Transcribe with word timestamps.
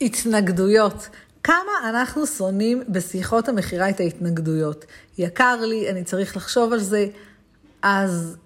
התנגדויות. 0.00 1.08
כמה 1.44 1.72
אנחנו 1.88 2.26
שונאים 2.26 2.82
בשיחות 2.88 3.48
המכירה 3.48 3.90
את 3.90 4.00
ההתנגדויות. 4.00 4.84
יקר 5.18 5.60
לי, 5.60 5.90
אני 5.90 6.04
צריך 6.04 6.36
לחשוב 6.36 6.72
על 6.72 6.80
זה. 6.80 7.06
אז 7.82 8.36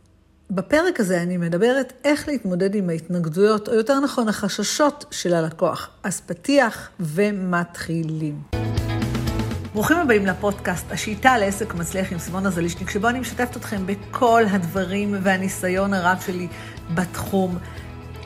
בפרק 0.51 1.01
הזה 1.01 1.22
אני 1.22 1.37
מדברת 1.37 1.93
איך 2.04 2.29
להתמודד 2.29 2.75
עם 2.75 2.90
ההתנגדויות, 2.90 3.69
או 3.69 3.75
יותר 3.75 4.01
נכון, 4.01 4.29
החששות 4.29 5.04
של 5.11 5.35
הלקוח. 5.35 5.90
אז 6.03 6.21
פתיח 6.21 6.90
ומתחילים. 7.01 8.43
ברוכים 9.75 9.96
הבאים 9.96 10.27
לפודקאסט, 10.27 10.93
השיטה 10.93 11.39
לעסק 11.39 11.75
מצליח 11.75 12.12
עם 12.12 12.18
סימונה 12.18 12.50
זלישניק, 12.50 12.91
שבו 12.91 13.09
אני 13.09 13.21
משתפת 13.21 13.57
אתכם 13.57 13.86
בכל 13.86 14.43
הדברים 14.50 15.14
והניסיון 15.23 15.95
הרב 15.95 16.23
שלי 16.27 16.48
בתחום. 16.95 17.59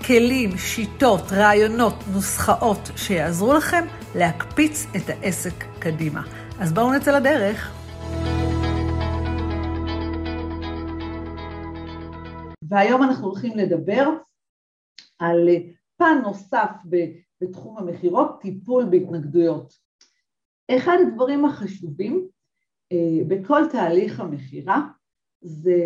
כלים, 0.08 0.50
שיטות, 0.56 1.20
רעיונות, 1.32 1.94
נוסחאות 2.12 2.78
שיעזרו 2.96 3.54
לכם 3.54 3.84
להקפיץ 4.14 4.86
את 4.96 5.02
העסק 5.08 5.64
קדימה. 5.78 6.22
אז 6.60 6.72
בואו 6.72 6.92
נצא 6.92 7.18
לדרך. 7.18 7.74
והיום 12.70 13.02
אנחנו 13.02 13.26
הולכים 13.26 13.58
לדבר 13.58 14.08
על 15.18 15.48
פן 15.96 16.18
נוסף 16.22 16.70
בתחום 17.40 17.78
המכירות, 17.78 18.40
טיפול 18.40 18.84
בהתנגדויות. 18.90 19.74
אחד 20.70 20.96
הדברים 21.06 21.44
החשובים 21.44 22.28
אה, 22.92 23.24
בכל 23.28 23.62
תהליך 23.72 24.20
המכירה 24.20 24.88
זה 25.42 25.76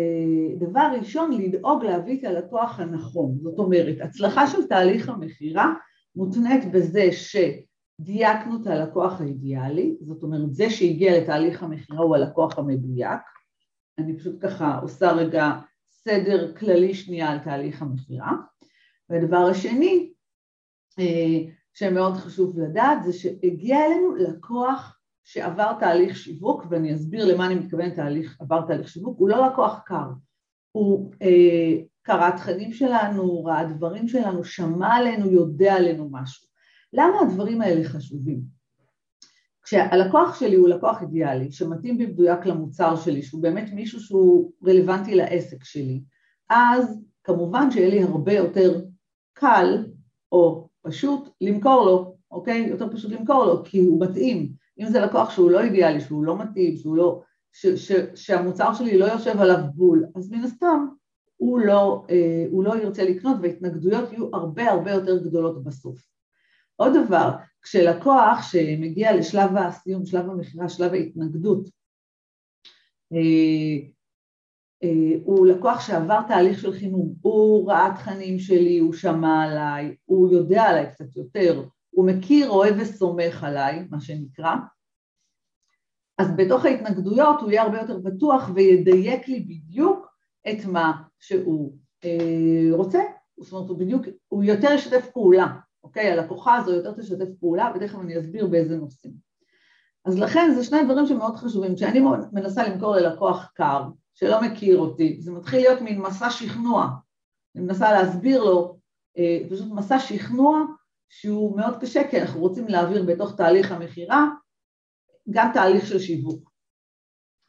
דבר 0.59 0.87
ראשון 0.99 1.31
לדאוג 1.31 1.83
להביא 1.83 2.19
את 2.19 2.23
הלקוח 2.23 2.79
הנכון. 2.79 3.37
זאת 3.41 3.59
אומרת, 3.59 3.95
הצלחה 4.01 4.47
של 4.47 4.67
תהליך 4.67 5.09
המכירה 5.09 5.73
מותנית 6.15 6.71
בזה 6.71 7.09
שדייקנו 7.11 8.61
את 8.61 8.67
הלקוח 8.67 9.21
האידיאלי, 9.21 9.95
זאת 10.01 10.23
אומרת, 10.23 10.53
זה 10.53 10.69
שהגיע 10.69 11.21
לתהליך 11.21 11.63
המכירה 11.63 11.99
הוא 11.99 12.15
הלקוח 12.15 12.57
המדויק. 12.57 13.21
אני 13.97 14.17
פשוט 14.17 14.35
ככה 14.41 14.79
עושה 14.81 15.11
רגע 15.11 15.51
סדר 15.89 16.53
כללי 16.55 16.93
שנייה 16.93 17.29
על 17.29 17.39
תהליך 17.39 17.81
המכירה. 17.81 18.31
והדבר 19.09 19.37
השני, 19.51 20.13
אה, 20.99 21.53
שמאוד 21.73 22.13
חשוב 22.13 22.59
לדעת, 22.59 23.03
זה 23.03 23.13
שהגיע 23.13 23.85
אלינו 23.85 24.15
לקוח 24.15 24.99
שעבר 25.23 25.73
תהליך 25.79 26.17
שיווק, 26.17 26.65
ואני 26.69 26.95
אסביר 26.95 27.25
למה 27.25 27.45
אני 27.45 27.55
מתכוונת 27.55 27.95
תהליך, 27.95 28.37
עבר 28.41 28.61
תהליך 28.67 28.87
שיווק, 28.87 29.19
הוא 29.19 29.29
לא 29.29 29.47
לקוח 29.47 29.81
קר, 29.85 30.07
הוא 30.71 31.11
אה, 31.21 31.81
קרא 32.01 32.29
תכנים 32.29 32.73
שלנו, 32.73 33.43
ראה 33.45 33.63
דברים 33.63 34.07
שלנו, 34.07 34.43
שמע 34.43 34.95
עלינו, 34.95 35.31
יודע 35.31 35.73
עלינו 35.73 36.09
משהו. 36.11 36.47
למה 36.93 37.19
הדברים 37.21 37.61
האלה 37.61 37.89
חשובים? 37.89 38.41
כשהלקוח 39.63 40.39
שלי 40.39 40.55
הוא 40.55 40.69
לקוח 40.69 41.01
אידיאלי, 41.01 41.51
שמתאים 41.51 41.97
במדויק 41.97 42.45
למוצר 42.45 42.95
שלי, 42.95 43.21
שהוא 43.21 43.43
באמת 43.43 43.69
מישהו 43.73 43.99
שהוא 43.99 44.51
רלוונטי 44.67 45.15
לעסק 45.15 45.63
שלי, 45.63 46.01
אז 46.49 47.03
כמובן 47.23 47.71
שיהיה 47.71 47.89
לי 47.89 48.03
הרבה 48.03 48.33
יותר 48.33 48.81
קל 49.33 49.85
או 50.31 50.69
פשוט 50.81 51.29
למכור 51.41 51.85
לו, 51.85 52.15
אוקיי? 52.31 52.67
יותר 52.67 52.91
פשוט 52.91 53.11
למכור 53.11 53.45
לו, 53.45 53.63
כי 53.63 53.79
הוא 53.79 54.01
מתאים. 54.01 54.62
אם 54.83 54.89
זה 54.89 54.99
לקוח 54.99 55.29
שהוא 55.29 55.51
לא 55.51 55.61
אידיאלי, 55.61 56.01
שהוא 56.01 56.23
לא 56.23 56.37
מתאים, 56.37 56.77
שהוא 56.77 56.97
לא, 56.97 57.21
ש, 57.51 57.65
ש, 57.67 57.91
שהמוצר 58.15 58.73
שלי 58.73 58.97
לא 58.97 59.05
יושב 59.05 59.39
עליו 59.39 59.57
בול, 59.73 60.05
אז 60.15 60.31
מן 60.31 60.43
הסתם 60.43 60.85
הוא 61.37 61.59
לא, 61.59 62.05
אה, 62.09 62.45
הוא 62.51 62.63
לא 62.63 62.75
ירצה 62.81 63.03
לקנות 63.03 63.37
והתנגדויות 63.41 64.11
יהיו 64.11 64.29
הרבה 64.33 64.71
הרבה 64.71 64.91
יותר 64.91 65.23
גדולות 65.23 65.63
בסוף. 65.63 66.07
עוד 66.75 66.93
דבר, 67.05 67.31
כשלקוח 67.61 68.51
שמגיע 68.51 69.17
לשלב 69.17 69.57
הסיום, 69.57 70.05
שלב 70.05 70.29
המכירה, 70.29 70.69
שלב 70.69 70.93
ההתנגדות, 70.93 71.69
אה, 73.13 73.87
אה, 74.83 75.15
הוא 75.23 75.47
לקוח 75.47 75.87
שעבר 75.87 76.19
תהליך 76.27 76.59
של 76.59 76.73
חינוך, 76.73 77.07
הוא 77.21 77.71
ראה 77.71 77.95
תכנים 77.95 78.39
שלי, 78.39 78.77
הוא 78.77 78.93
שמע 78.93 79.43
עליי, 79.43 79.95
הוא 80.05 80.33
יודע 80.33 80.63
עליי 80.63 80.91
קצת 80.91 81.15
יותר, 81.15 81.65
הוא 81.89 82.07
מכיר, 82.07 82.49
אוהב 82.49 82.75
וסומך 82.79 83.43
עליי, 83.43 83.87
מה 83.89 84.01
שנקרא, 84.01 84.55
אז 86.17 86.27
בתוך 86.35 86.65
ההתנגדויות 86.65 87.41
הוא 87.41 87.51
יהיה 87.51 87.61
הרבה 87.61 87.81
יותר 87.81 87.97
בטוח 87.97 88.49
וידייק 88.55 89.27
לי 89.27 89.39
בדיוק 89.39 90.07
את 90.49 90.65
מה 90.65 91.01
שהוא 91.19 91.77
אה, 92.03 92.69
רוצה, 92.71 92.99
זאת 93.39 93.53
אומרת 93.53 93.69
הוא 93.69 93.77
בדיוק, 93.77 94.05
הוא 94.27 94.43
יותר 94.43 94.71
ישתף 94.71 95.09
פעולה, 95.13 95.47
אוקיי? 95.83 96.11
הלקוחה 96.11 96.55
הזו 96.55 96.71
יותר 96.71 96.91
תשתף 96.91 97.29
פעולה 97.39 97.71
ותכף 97.75 97.99
אני 97.99 98.19
אסביר 98.19 98.47
באיזה 98.47 98.77
נושאים. 98.77 99.13
אז 100.05 100.19
לכן 100.19 100.51
זה 100.55 100.63
שני 100.63 100.83
דברים 100.83 101.07
שמאוד 101.07 101.35
חשובים, 101.35 101.75
כשאני 101.75 102.01
מנסה 102.31 102.67
למכור 102.67 102.95
ללקוח 102.95 103.51
קר 103.55 103.83
שלא 104.13 104.41
מכיר 104.41 104.77
אותי, 104.77 105.17
זה 105.21 105.31
מתחיל 105.31 105.61
להיות 105.61 105.81
מין 105.81 106.01
מסע 106.01 106.29
שכנוע, 106.29 106.89
אני 107.55 107.63
מנסה 107.63 107.91
להסביר 107.91 108.43
לו, 108.43 108.77
אה, 109.17 109.39
פשוט 109.49 109.67
מסע 109.71 109.99
שכנוע 109.99 110.59
שהוא 111.09 111.57
מאוד 111.57 111.77
קשה 111.81 112.07
כי 112.09 112.21
אנחנו 112.21 112.39
רוצים 112.39 112.67
להעביר 112.67 113.03
בתוך 113.03 113.35
תהליך 113.35 113.71
המכירה 113.71 114.29
גם 115.29 115.51
תהליך 115.53 115.87
של 115.87 115.99
שיווק. 115.99 116.51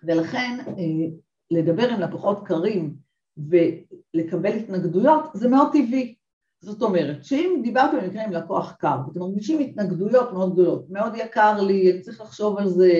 ולכן 0.03 0.59
אה, 0.69 0.75
לדבר 1.51 1.89
עם 1.89 2.01
לקוחות 2.01 2.47
קרים 2.47 2.95
ולקבל 3.37 4.53
התנגדויות 4.53 5.25
זה 5.35 5.49
מאוד 5.49 5.69
טבעי. 5.73 6.15
זאת 6.61 6.83
אומרת 6.83 7.25
שאם 7.25 7.61
דיברתם 7.63 7.97
במקרה 7.97 8.25
עם 8.25 8.33
לקוח 8.33 8.73
קר 8.73 8.99
ואתם 9.07 9.21
מרגישים 9.21 9.61
התנגדויות 9.61 10.33
מאוד 10.33 10.53
גדולות, 10.53 10.91
מאוד 10.91 11.13
יקר 11.17 11.63
לי, 11.63 11.93
אני 11.93 12.01
צריך 12.01 12.21
לחשוב 12.21 12.59
על 12.59 12.69
זה, 12.69 12.93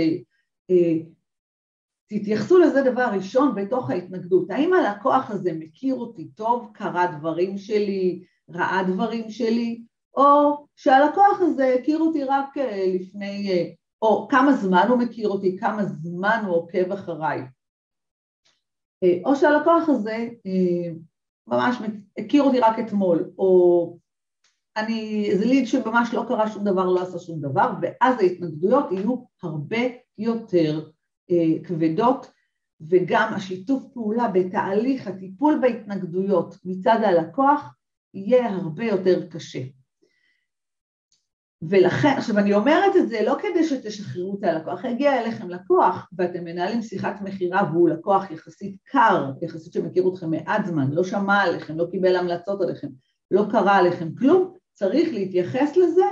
אה, 0.71 0.95
תתייחסו 2.07 2.59
לזה 2.59 2.83
דבר 2.83 3.09
ראשון 3.13 3.55
בתוך 3.55 3.91
ההתנגדות. 3.91 4.51
האם 4.51 4.73
הלקוח 4.73 5.31
הזה 5.31 5.53
מכיר 5.53 5.95
אותי 5.95 6.29
טוב, 6.29 6.71
קרא 6.75 7.07
דברים 7.07 7.59
שלי, 7.59 8.25
ראה 8.51 8.83
דברים 8.89 9.31
שלי, 9.31 9.83
או 10.17 10.67
שהלקוח 10.77 11.41
הזה 11.41 11.75
הכיר 11.81 11.99
אותי 11.99 12.25
רק 12.25 12.59
אה, 12.59 12.85
לפני, 12.95 13.75
או 14.05 14.29
כמה 14.29 14.53
זמן 14.53 14.87
הוא 14.89 14.99
מכיר 14.99 15.29
אותי, 15.29 15.59
כמה 15.59 15.85
זמן 15.85 16.43
הוא 16.47 16.57
עוקב 16.57 16.93
אחריי. 16.93 17.41
אה, 19.03 19.19
או 19.25 19.37
שהלקוח 19.37 19.89
הזה 19.89 20.29
ממש 21.47 21.77
הכיר 22.19 22.43
אותי 22.43 22.61
רק 22.61 22.79
אתמול, 22.79 23.31
או 23.39 23.99
אני, 24.77 25.31
זה 25.39 25.45
ליד 25.45 25.67
שממש 25.67 26.15
לא 26.15 26.25
קרה 26.29 26.51
שום 26.51 26.65
דבר, 26.65 26.85
לא 26.85 27.03
עשה 27.03 27.19
שום 27.19 27.41
דבר, 27.41 27.71
ואז 27.83 28.21
ההתנגדויות 28.21 28.93
יהיו 28.93 29.25
הרבה 29.43 29.81
יותר 30.19 30.89
כבדות, 31.65 32.31
וגם 32.81 33.33
השיתוף 33.35 33.83
פעולה 33.95 34.29
בתהליך 34.29 35.07
הטיפול 35.07 35.59
בהתנגדויות 35.63 36.55
מצד 36.65 36.99
הלקוח 37.05 37.75
יהיה 38.15 38.49
הרבה 38.49 38.85
יותר 38.85 39.27
קשה. 39.29 39.63
ולכן, 41.69 42.15
עכשיו 42.19 42.39
אני 42.39 42.55
אומרת 42.55 42.97
את 42.97 43.09
זה 43.09 43.23
לא 43.23 43.37
כדי 43.43 43.65
שתשחררו 43.65 44.39
את 44.39 44.45
הלקוח, 44.45 44.85
הגיע 44.85 45.21
אליכם 45.21 45.51
לקוח 45.51 46.09
ואתם 46.13 46.45
מנהלים 46.45 46.83
שיחת 46.83 47.21
מכירה 47.21 47.63
והוא 47.73 47.89
לקוח 47.89 48.31
יחסית 48.31 48.77
קר, 48.85 49.31
יחסית 49.43 49.73
שמכיר 49.73 50.09
אתכם 50.09 50.31
מעט 50.31 50.67
זמן, 50.67 50.91
לא 50.91 51.05
שמע 51.05 51.43
עליכם, 51.43 51.79
לא 51.79 51.87
קיבל 51.91 52.17
המלצות 52.17 52.61
עליכם, 52.61 52.89
לא 53.31 53.45
קרא 53.51 53.77
עליכם 53.77 54.15
כלום, 54.15 54.55
צריך 54.73 55.09
להתייחס 55.13 55.77
לזה 55.77 56.05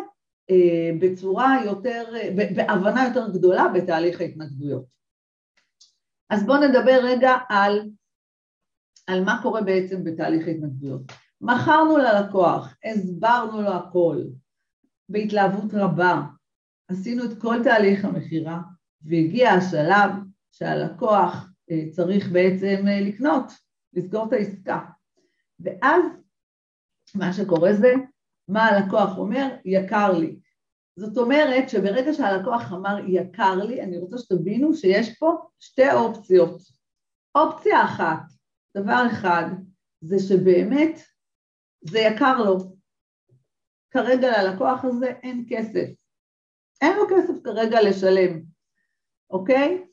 אה, 0.50 0.90
בצורה 1.00 1.56
יותר, 1.64 2.04
אה, 2.16 2.30
בהבנה 2.56 3.04
יותר 3.08 3.30
גדולה 3.30 3.68
בתהליך 3.74 4.20
ההתנגדויות. 4.20 4.84
אז 6.30 6.46
בואו 6.46 6.60
נדבר 6.60 6.98
רגע 7.02 7.32
על, 7.48 7.90
על 9.06 9.24
מה 9.24 9.40
קורה 9.42 9.62
בעצם 9.62 10.04
בתהליך 10.04 10.46
ההתנגדויות. 10.46 11.02
מכרנו 11.40 11.96
ללקוח, 11.96 12.74
הסברנו 12.84 13.62
לו 13.62 13.70
הכל, 13.70 14.22
בהתלהבות 15.12 15.74
רבה. 15.74 16.22
עשינו 16.88 17.24
את 17.24 17.38
כל 17.38 17.56
תהליך 17.64 18.04
המכירה 18.04 18.60
והגיע 19.02 19.50
השלב 19.50 20.10
שהלקוח 20.52 21.50
אה, 21.70 21.90
צריך 21.90 22.28
בעצם 22.32 22.84
אה, 22.88 23.00
לקנות, 23.00 23.52
לסגור 23.92 24.26
את 24.28 24.32
העסקה. 24.32 24.80
ואז 25.60 26.02
מה 27.14 27.32
שקורה 27.32 27.72
זה, 27.72 27.94
מה 28.48 28.64
הלקוח 28.64 29.18
אומר? 29.18 29.56
יקר 29.64 30.18
לי. 30.18 30.40
זאת 30.96 31.18
אומרת 31.18 31.68
שברגע 31.68 32.12
שהלקוח 32.12 32.72
אמר 32.72 32.98
יקר 33.06 33.54
לי, 33.54 33.82
אני 33.82 33.98
רוצה 33.98 34.18
שתבינו 34.18 34.74
שיש 34.74 35.18
פה 35.18 35.32
שתי 35.58 35.92
אופציות. 35.92 36.60
אופציה 37.34 37.84
אחת, 37.84 38.22
דבר 38.76 39.06
אחד, 39.12 39.44
זה 40.00 40.18
שבאמת 40.18 41.00
זה 41.84 41.98
יקר 41.98 42.44
לו, 42.44 42.71
כרגע 43.92 44.42
ללקוח 44.42 44.84
הזה 44.84 45.06
אין 45.22 45.44
כסף. 45.48 45.88
אין 46.80 46.96
לו 46.96 47.02
כסף 47.10 47.42
כרגע 47.44 47.82
לשלם, 47.82 48.42
אוקיי? 49.30 49.84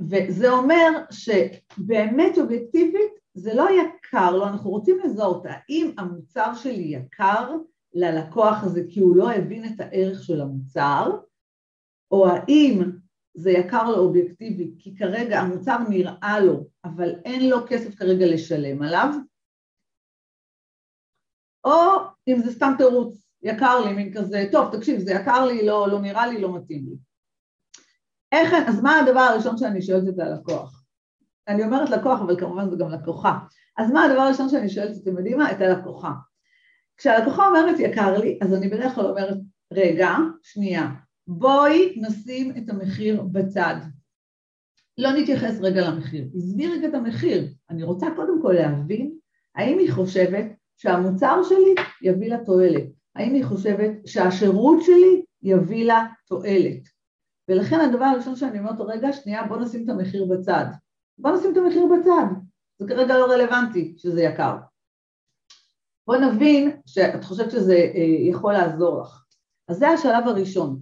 וזה 0.00 0.50
אומר 0.50 0.90
שבאמת 1.10 2.38
אובייקטיבית 2.38 3.12
זה 3.34 3.54
לא 3.54 3.68
יקר 3.70 4.36
לו, 4.36 4.46
אנחנו 4.46 4.70
רוצים 4.70 4.98
לזהות 5.04 5.42
האם 5.48 5.90
המוצר 5.98 6.54
שלי 6.54 6.82
יקר 6.82 7.56
ללקוח 7.94 8.64
הזה 8.64 8.82
כי 8.88 9.00
הוא 9.00 9.16
לא 9.16 9.32
הבין 9.32 9.64
את 9.64 9.80
הערך 9.80 10.24
של 10.24 10.40
המוצר, 10.40 11.10
או 12.10 12.28
האם 12.28 12.82
זה 13.34 13.50
יקר 13.50 13.90
לו 13.90 13.98
אובייקטיבית 13.98 14.74
כי 14.78 14.96
כרגע 14.96 15.40
המוצר 15.40 15.78
נראה 15.88 16.40
לו 16.40 16.66
אבל 16.84 17.14
אין 17.24 17.50
לו 17.50 17.58
כסף 17.68 17.94
כרגע 17.94 18.26
לשלם 18.26 18.82
עליו, 18.82 19.14
או 21.64 21.96
אם 22.28 22.38
זה 22.44 22.52
סתם 22.52 22.72
תירוץ, 22.78 23.28
יקר 23.42 23.80
לי, 23.80 23.92
מין 23.92 24.14
כזה, 24.14 24.48
טוב 24.52 24.76
תקשיב 24.76 25.00
זה 25.00 25.12
יקר 25.12 25.46
לי, 25.46 25.66
לא, 25.66 25.88
לא 25.88 26.00
נראה 26.00 26.26
לי, 26.26 26.40
לא 26.40 26.56
מתאים 26.56 26.86
לי. 26.86 26.96
איך, 28.32 28.54
אז 28.68 28.82
מה 28.82 28.98
הדבר 29.00 29.20
הראשון 29.20 29.58
שאני 29.58 29.82
שואלת 29.82 30.08
את 30.08 30.18
הלקוח? 30.18 30.84
אני 31.48 31.64
אומרת 31.64 31.90
לקוח 31.90 32.20
אבל 32.20 32.40
כמובן 32.40 32.70
זה 32.70 32.76
גם 32.76 32.90
לקוחה. 32.90 33.38
אז 33.76 33.90
מה 33.90 34.04
הדבר 34.04 34.20
הראשון 34.20 34.48
שאני 34.48 34.68
שואלת, 34.68 34.96
אתם 35.02 35.16
יודעים 35.16 35.38
מה? 35.38 35.52
את 35.52 35.60
הלקוחה. 35.60 36.10
כשהלקוחה 36.96 37.46
אומרת 37.46 37.78
יקר 37.78 38.18
לי, 38.18 38.38
אז 38.42 38.54
אני 38.54 38.68
בדרך 38.68 38.94
כלל 38.94 39.06
אומרת, 39.06 39.36
רגע, 39.72 40.10
שנייה, 40.42 40.90
בואי 41.26 41.94
נשים 42.02 42.50
את 42.56 42.70
המחיר 42.70 43.22
בצד. 43.22 43.74
לא 44.98 45.12
נתייחס 45.12 45.60
רגע 45.60 45.90
למחיר, 45.90 46.28
עזבי 46.34 46.66
רגע 46.66 46.88
את 46.88 46.94
המחיר. 46.94 47.48
אני 47.70 47.82
רוצה 47.82 48.06
קודם 48.16 48.42
כל 48.42 48.52
להבין 48.52 49.18
האם 49.54 49.78
היא 49.78 49.92
חושבת 49.92 50.46
שהמוצר 50.76 51.42
שלי 51.48 51.74
יביא 52.02 52.30
לה 52.30 52.44
תועלת, 52.44 52.84
האם 53.16 53.34
היא 53.34 53.44
חושבת 53.44 53.90
שהשירות 54.06 54.82
שלי 54.82 55.22
יביא 55.42 55.84
לה 55.84 56.06
תועלת. 56.26 56.88
ולכן 57.48 57.80
הדבר 57.80 58.04
הראשון 58.04 58.36
שאני 58.36 58.58
אומרת 58.58 58.80
רגע, 58.80 59.12
שנייה, 59.12 59.46
בוא 59.46 59.56
נשים 59.56 59.84
את 59.84 59.88
המחיר 59.88 60.24
בצד. 60.24 60.64
בוא 61.18 61.30
נשים 61.30 61.52
את 61.52 61.56
המחיר 61.56 61.86
בצד, 61.86 62.26
זה 62.78 62.88
כרגע 62.88 63.18
לא 63.18 63.32
רלוונטי 63.32 63.94
שזה 63.98 64.22
יקר. 64.22 64.56
בוא 66.06 66.16
נבין 66.16 66.80
שאת 66.86 67.24
חושבת 67.24 67.50
שזה 67.50 67.74
אה, 67.74 68.30
יכול 68.30 68.52
לעזור 68.52 69.00
לך. 69.00 69.24
אז 69.68 69.76
זה 69.76 69.88
השלב 69.88 70.28
הראשון. 70.28 70.80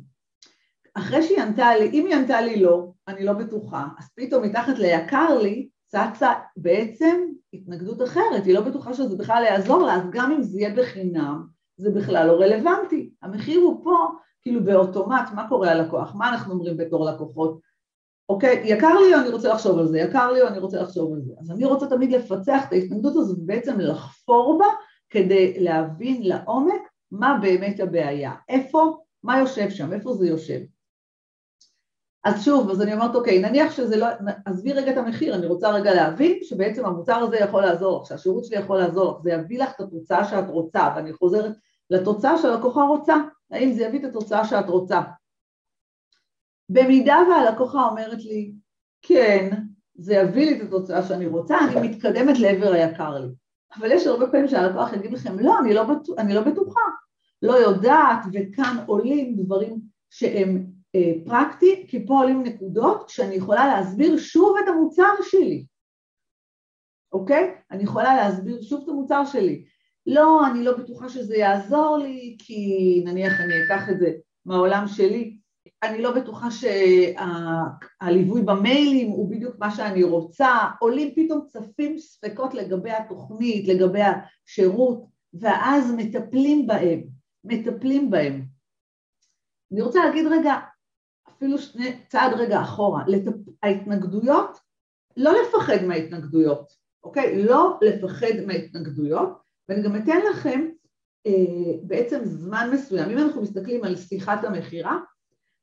אחרי 0.94 1.22
שהיא 1.22 1.40
ענתה 1.40 1.76
לי, 1.76 1.90
אם 1.92 2.06
היא 2.06 2.14
ענתה 2.14 2.40
לי 2.40 2.60
לא, 2.60 2.92
אני 3.08 3.24
לא 3.24 3.32
בטוחה, 3.32 3.86
אז 3.98 4.08
פתאום 4.16 4.44
מתחת 4.44 4.78
ליקר 4.78 5.38
לי 5.42 5.68
צצה 5.86 6.32
בעצם 6.56 7.16
התנגדות 7.52 8.02
אחרת, 8.02 8.44
היא 8.44 8.54
לא 8.54 8.60
בטוחה 8.60 8.94
שזה 8.94 9.16
בכלל 9.16 9.44
יעזור 9.46 9.82
לה, 9.82 9.94
אז 9.94 10.02
גם 10.10 10.32
אם 10.32 10.42
זה 10.42 10.58
יהיה 10.58 10.74
בחינם, 10.74 11.46
זה 11.76 11.90
בכלל 11.90 12.26
לא 12.26 12.32
רלוונטי. 12.32 13.10
המחיר 13.22 13.60
הוא 13.60 13.84
פה, 13.84 13.96
כאילו 14.42 14.64
באוטומט, 14.64 15.28
מה 15.34 15.48
קורה 15.48 15.70
הלקוח? 15.70 16.14
מה 16.14 16.28
אנחנו 16.28 16.54
אומרים 16.54 16.76
בתור 16.76 17.10
לקוחות? 17.10 17.60
אוקיי, 18.28 18.62
יקר 18.64 18.98
לי 18.98 19.14
או 19.14 19.20
אני 19.20 19.28
רוצה 19.28 19.48
לחשוב 19.48 19.78
על 19.78 19.86
זה, 19.86 19.98
יקר 19.98 20.32
לי 20.32 20.42
או 20.42 20.48
אני 20.48 20.58
רוצה 20.58 20.82
לחשוב 20.82 21.14
על 21.14 21.20
זה. 21.22 21.32
אז 21.40 21.50
אני 21.50 21.64
רוצה 21.64 21.86
תמיד 21.86 22.10
לפצח 22.10 22.64
את 22.68 22.72
ההתנגדות 22.72 23.16
הזאת 23.16 23.38
ובעצם 23.38 23.80
לחפור 23.80 24.58
בה 24.58 24.66
כדי 25.10 25.60
להבין 25.60 26.22
לעומק 26.22 26.82
מה 27.10 27.38
באמת 27.42 27.80
הבעיה, 27.80 28.32
איפה, 28.48 28.96
מה 29.22 29.38
יושב 29.38 29.70
שם, 29.70 29.92
איפה 29.92 30.14
זה 30.14 30.26
יושב. 30.26 30.58
אז 32.24 32.44
שוב, 32.44 32.70
אז 32.70 32.82
אני 32.82 32.94
אומרת, 32.94 33.14
אוקיי, 33.14 33.38
נניח 33.38 33.72
שזה 33.72 33.96
לא, 33.96 34.06
עזבי 34.44 34.72
רגע 34.72 34.92
את 34.92 34.96
המחיר, 34.96 35.34
אני 35.34 35.46
רוצה 35.46 35.70
רגע 35.70 35.94
להבין 35.94 36.38
שבעצם 36.42 36.86
המוצר 36.86 37.16
הזה 37.16 37.36
יכול 37.36 37.62
לעזור 37.62 38.00
לך, 38.00 38.08
שהשירות 38.08 38.44
שלי 38.44 38.56
יכול 38.56 38.78
לעזור 38.78 39.12
לך, 39.12 39.22
זה 39.22 39.30
יביא 39.30 39.58
לך 39.58 39.70
את 39.74 39.80
התוצאה 39.80 40.24
שאת 40.24 40.48
רוצה, 40.48 40.92
ואני 40.96 41.12
חוזרת 41.12 41.52
לתוצאה 41.90 42.38
שהלקוחה 42.38 42.82
רוצה, 42.82 43.16
האם 43.50 43.72
זה 43.72 43.82
יביא 43.82 43.98
את 44.00 44.04
התוצאה 44.04 44.44
שאת 44.44 44.68
רוצה. 44.68 45.00
במידה 46.68 47.18
והלקוחה 47.30 47.88
אומרת 47.88 48.24
לי, 48.24 48.52
כן, 49.02 49.50
זה 49.94 50.14
יביא 50.14 50.46
לי 50.46 50.56
את 50.56 50.66
התוצאה 50.66 51.02
שאני 51.02 51.26
רוצה, 51.26 51.58
אני 51.58 51.88
מתקדמת 51.88 52.38
לעבר 52.38 52.72
היקר 52.72 53.18
לי. 53.18 53.28
אבל 53.78 53.92
יש 53.92 54.06
הרבה 54.06 54.26
פעמים 54.26 54.48
שהלקוח 54.48 54.92
יגיד 54.92 55.12
לכם, 55.12 55.38
לא, 55.38 55.58
אני 55.58 55.74
לא, 55.74 55.84
בטוח, 55.84 56.18
אני 56.18 56.34
לא 56.34 56.40
בטוחה, 56.40 56.80
לא 57.42 57.52
יודעת, 57.52 58.18
וכאן 58.32 58.76
עולים 58.86 59.36
דברים 59.36 59.80
שהם 60.10 60.66
אה, 60.94 61.12
פרקטיים, 61.24 61.86
כי 61.86 62.06
פה 62.06 62.14
עולים 62.14 62.42
נקודות 62.42 63.08
שאני 63.08 63.34
יכולה 63.34 63.66
להסביר 63.66 64.18
שוב 64.18 64.56
את 64.64 64.68
המוצר 64.68 65.12
שלי, 65.22 65.66
אוקיי? 67.12 67.54
אני 67.70 67.82
יכולה 67.82 68.16
להסביר 68.16 68.62
שוב 68.62 68.82
את 68.82 68.88
המוצר 68.88 69.24
שלי. 69.24 69.64
לא, 70.06 70.46
אני 70.46 70.64
לא 70.64 70.76
בטוחה 70.76 71.08
שזה 71.08 71.36
יעזור 71.36 71.98
לי, 71.98 72.36
כי 72.38 73.02
נניח 73.04 73.40
אני 73.40 73.54
אקח 73.66 73.90
את 73.90 73.98
זה 73.98 74.12
מהעולם 74.46 74.84
שלי, 74.88 75.36
אני 75.82 76.02
לא 76.02 76.14
בטוחה 76.14 76.48
שהליווי 76.50 78.42
במיילים 78.42 79.10
הוא 79.10 79.30
בדיוק 79.30 79.56
מה 79.58 79.70
שאני 79.70 80.02
רוצה, 80.02 80.48
עולים 80.80 81.14
פתאום 81.14 81.46
צפים 81.46 81.98
ספקות 81.98 82.54
לגבי 82.54 82.90
התוכנית, 82.90 83.68
לגבי 83.68 84.00
השירות, 84.02 85.04
ואז 85.34 85.94
מטפלים 85.96 86.66
בהם, 86.66 87.02
מטפלים 87.44 88.10
בהם. 88.10 88.44
אני 89.72 89.82
רוצה 89.82 90.04
להגיד 90.04 90.26
רגע, 90.26 90.54
אפילו 91.42 91.58
שני, 91.58 91.96
צעד 92.08 92.32
רגע 92.32 92.62
אחורה, 92.62 93.04
לטפ... 93.06 93.32
ההתנגדויות, 93.62 94.58
לא 95.16 95.32
לפחד 95.42 95.84
מההתנגדויות, 95.86 96.72
אוקיי? 97.04 97.44
לא 97.44 97.78
לפחד 97.82 98.34
מההתנגדויות, 98.46 99.28
ואני 99.68 99.82
גם 99.82 99.96
אתן 99.96 100.18
לכם 100.30 100.68
אה, 101.26 101.72
בעצם 101.82 102.20
זמן 102.24 102.70
מסוים, 102.72 103.10
אם 103.10 103.18
אנחנו 103.18 103.42
מסתכלים 103.42 103.84
על 103.84 103.96
שיחת 103.96 104.44
המכירה, 104.44 104.98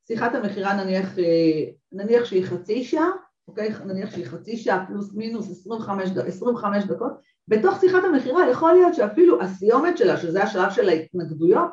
שיחת 0.08 0.34
המכירה 0.34 0.84
נניח, 0.84 1.18
אה, 1.18 1.70
נניח 1.92 2.24
שהיא 2.24 2.44
חצי 2.44 2.84
שעה, 2.84 3.10
אוקיי? 3.48 3.70
נניח 3.84 4.10
שהיא 4.10 4.26
חצי 4.26 4.56
שעה 4.56 4.86
פלוס 4.86 5.14
מינוס 5.14 5.50
25, 5.50 6.10
25 6.26 6.84
דקות, 6.84 7.12
בתוך 7.48 7.80
שיחת 7.80 8.04
המכירה 8.04 8.50
יכול 8.50 8.72
להיות 8.72 8.94
שאפילו 8.94 9.42
הסיומת 9.42 9.98
שלה, 9.98 10.16
שזה 10.16 10.42
השלב 10.42 10.70
של 10.70 10.88
ההתנגדויות, 10.88 11.70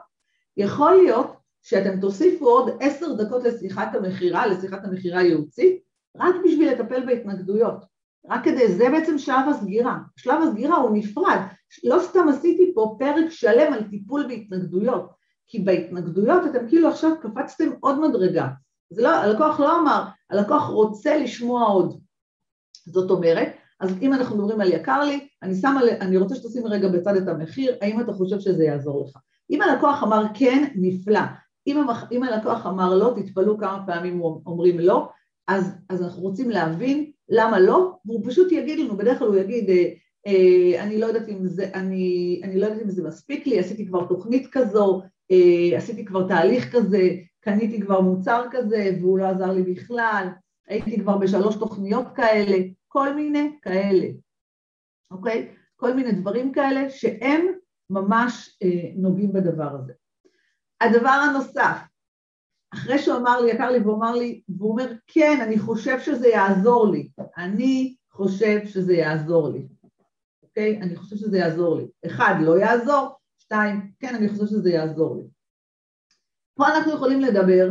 יכול 0.58 0.92
להיות 0.92 1.37
שאתם 1.68 2.00
תוסיפו 2.00 2.50
עוד 2.50 2.78
עשר 2.80 3.14
דקות 3.14 3.44
לשיחת 3.44 3.96
המכירה, 3.96 4.48
לשיחת 4.48 4.86
המכירה 4.86 5.20
הייעוצית, 5.20 5.82
רק 6.18 6.36
בשביל 6.46 6.72
לטפל 6.72 7.06
בהתנגדויות. 7.06 7.86
רק 8.30 8.44
כדי, 8.44 8.74
זה 8.74 8.90
בעצם 8.90 9.18
שלב 9.18 9.50
הסגירה. 9.50 9.98
שלב 10.16 10.42
הסגירה 10.44 10.78
הוא 10.78 10.98
נפרד. 10.98 11.40
לא 11.84 12.00
סתם 12.00 12.30
עשיתי 12.30 12.72
פה 12.76 12.96
פרק 13.00 13.30
שלם 13.30 13.74
על 13.74 13.84
טיפול 13.90 14.28
בהתנגדויות. 14.28 15.10
כי 15.48 15.60
בהתנגדויות 15.60 16.42
אתם 16.50 16.68
כאילו 16.68 16.90
עכשיו 16.90 17.12
קפצתם 17.22 17.70
עוד 17.80 18.00
מדרגה. 18.10 18.48
זה 18.90 19.02
לא, 19.02 19.10
הלקוח 19.10 19.60
לא 19.60 19.80
אמר, 19.80 20.04
הלקוח 20.30 20.64
רוצה 20.70 21.18
לשמוע 21.18 21.64
עוד. 21.64 22.00
זאת 22.86 23.12
אומרת, 23.12 23.50
אז 23.80 23.90
אם 24.02 24.14
אנחנו 24.14 24.38
מדברים 24.38 24.62
על 24.62 24.74
יקר 24.74 25.04
לי, 25.04 25.28
אני 25.44 25.56
שמה, 25.56 25.82
אני 26.02 26.18
רוצה 26.18 26.36
שתשים 26.36 26.68
רגע 26.68 26.88
בצד 26.88 27.16
את 27.16 27.28
המחיר, 27.28 27.76
האם 27.82 28.02
אתה 28.02 28.14
חושב 28.14 28.40
שזה 28.40 28.64
יעזור 28.64 29.06
לך? 29.08 29.18
אם 29.52 29.62
הלקוח 29.62 30.04
אמר 30.04 30.24
כן, 30.34 30.72
נפלא. 30.76 31.20
אם, 31.68 31.78
המח, 31.78 32.12
אם 32.12 32.24
הלקוח 32.24 32.66
אמר 32.66 32.96
לא, 32.96 33.14
תתפלאו 33.16 33.58
כמה 33.58 33.84
פעמים 33.86 34.22
אומרים 34.22 34.80
לא, 34.80 35.10
אז, 35.48 35.72
אז 35.90 36.04
אנחנו 36.04 36.22
רוצים 36.22 36.50
להבין 36.50 37.12
למה 37.30 37.60
לא, 37.60 37.98
והוא 38.06 38.22
פשוט 38.26 38.52
יגיד 38.52 38.80
לנו, 38.80 38.98
בדרך 38.98 39.20
כלל 39.20 39.28
הוא 39.28 39.36
יגיד, 39.36 39.70
אה, 39.70 39.94
אה, 40.28 40.84
אני 40.84 41.00
לא 41.00 41.06
יודעת 41.06 41.30
אם 41.30 41.48
זה, 41.48 41.70
אני, 41.74 42.42
אני 42.44 42.60
לא 42.60 42.66
יודעת 42.66 42.82
אם 42.82 42.90
זה 42.90 43.04
מספיק 43.04 43.48
לי, 43.48 43.60
עשיתי 43.60 43.88
כבר 43.88 44.08
תוכנית 44.08 44.48
כזו, 44.52 45.02
אה, 45.32 45.78
עשיתי 45.78 46.06
כבר 46.06 46.28
תהליך 46.28 46.76
כזה, 46.76 47.10
קניתי 47.40 47.82
כבר 47.82 48.02
מוצר 48.02 48.44
כזה 48.52 48.98
והוא 49.02 49.20
לא 49.20 49.26
עזר 49.26 49.52
לי 49.52 49.64
בכלל, 49.64 50.28
הייתי 50.68 51.00
כבר 51.00 51.18
בשלוש 51.18 51.56
תוכניות 51.56 52.06
כאלה, 52.16 52.58
כל 52.88 53.16
מיני 53.16 53.52
כאלה, 53.62 54.08
אוקיי? 55.12 55.48
כל 55.76 55.94
מיני 55.94 56.12
דברים 56.12 56.52
כאלה 56.52 56.90
שהם 56.90 57.46
ממש 57.90 58.58
אה, 58.64 58.92
נוגעים 58.96 59.34
בדבר 59.34 59.76
הזה. 59.76 59.94
הדבר 60.82 61.10
הנוסף, 61.10 61.78
אחרי 62.74 63.00
שהוא 63.00 63.18
אמר 63.18 63.42
לי, 63.42 63.52
יקר 63.52 63.72
לי, 63.72 63.80
והוא 63.80 63.96
אמר 63.96 64.16
לי, 64.16 64.42
והוא 64.50 64.72
אומר, 64.72 64.94
כן, 65.08 65.40
אני 65.42 65.60
חושב 65.60 66.00
שזה 66.00 66.28
יעזור 66.28 66.88
לי, 66.88 67.10
אני 67.38 67.96
חושב 68.10 68.66
שזה 68.66 68.94
יעזור 68.94 69.50
לי, 69.50 69.68
אוקיי? 70.44 70.82
אני 70.82 70.96
חושב 70.96 71.16
שזה 71.16 71.38
יעזור 71.38 71.78
לי. 71.78 71.88
אחד, 72.06 72.36
לא 72.42 72.60
יעזור, 72.60 73.18
שתיים, 73.38 73.92
כן, 74.00 74.16
אני 74.16 74.30
חושבת 74.30 74.50
שזה 74.50 74.70
יעזור 74.70 75.16
לי. 75.18 75.24
פה 76.56 76.68
אנחנו 76.68 76.94
יכולים 76.94 77.22
לדבר 77.22 77.70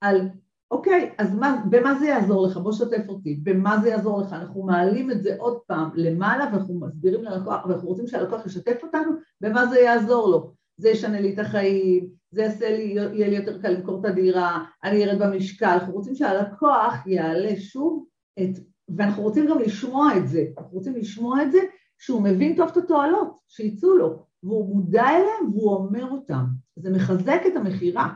על, 0.00 0.28
אוקיי, 0.70 1.14
אז 1.18 1.34
מה, 1.34 1.62
במה 1.70 1.94
זה 1.94 2.06
יעזור 2.06 2.46
לך? 2.46 2.56
בוא 2.56 2.72
שתף 2.72 3.08
אותי, 3.08 3.34
במה 3.42 3.78
זה 3.82 3.88
יעזור 3.88 4.20
לך? 4.20 4.32
אנחנו 4.32 4.62
מעלים 4.62 5.10
את 5.10 5.22
זה 5.22 5.36
עוד 5.38 5.58
פעם 5.66 5.90
למעלה 5.94 6.44
ואנחנו 6.52 6.80
מסבירים 6.80 7.24
ללקוח, 7.24 7.66
ואנחנו 7.66 7.88
רוצים 7.88 8.06
שהלקוח 8.06 8.46
ישתף 8.46 8.82
אותנו, 8.82 9.12
במה 9.40 9.66
זה 9.66 9.78
יעזור 9.80 10.28
לו. 10.28 10.57
זה 10.78 10.88
ישנה 10.88 11.20
לי 11.20 11.34
את 11.34 11.38
החיים, 11.38 12.08
זה 12.30 12.42
יעשה 12.42 12.70
לי, 12.70 12.82
יהיה 12.82 13.28
לי 13.28 13.36
יותר 13.36 13.62
קל 13.62 13.68
למכור 13.68 14.00
את 14.00 14.04
הדירה, 14.04 14.64
אני 14.84 15.04
ארד 15.04 15.22
במשקל, 15.22 15.66
אנחנו 15.66 15.92
רוצים 15.92 16.14
שהלקוח 16.14 17.06
יעלה 17.06 17.60
שוב 17.60 18.06
את, 18.40 18.58
ואנחנו 18.96 19.22
רוצים 19.22 19.46
גם 19.46 19.58
לשמוע 19.58 20.16
את 20.16 20.28
זה, 20.28 20.44
אנחנו 20.58 20.78
רוצים 20.78 20.96
לשמוע 20.96 21.42
את 21.42 21.52
זה 21.52 21.58
שהוא 21.98 22.22
מבין 22.22 22.56
טוב 22.56 22.68
את 22.68 22.76
התועלות 22.76 23.38
שיצאו 23.48 23.96
לו, 23.96 24.26
והוא 24.42 24.74
מודע 24.74 25.08
אליהם 25.08 25.52
והוא 25.52 25.74
אומר 25.74 26.10
אותם. 26.10 26.44
זה 26.76 26.90
מחזק 26.90 27.40
את 27.46 27.56
המכירה, 27.56 28.08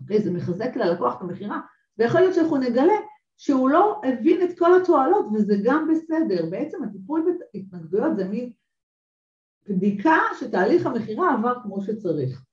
אוקיי? 0.00 0.20
זה 0.20 0.32
מחזק 0.32 0.76
ללקוח 0.76 1.16
את 1.16 1.22
המכירה, 1.22 1.60
ויכול 1.98 2.20
להיות 2.20 2.34
שאנחנו 2.34 2.56
נגלה 2.56 2.94
שהוא 3.36 3.70
לא 3.70 4.00
הבין 4.04 4.42
את 4.42 4.58
כל 4.58 4.80
התועלות 4.80 5.26
וזה 5.34 5.56
גם 5.64 5.88
בסדר. 5.92 6.46
בעצם 6.50 6.84
הטיפול 6.84 7.38
בהתנגדויות 7.54 8.16
זה 8.16 8.28
מין 8.28 8.52
בדיקה 9.70 10.16
שתהליך 10.40 10.86
המכירה 10.86 11.34
עבר 11.34 11.54
כמו 11.62 11.80
שצריך. 11.82 12.44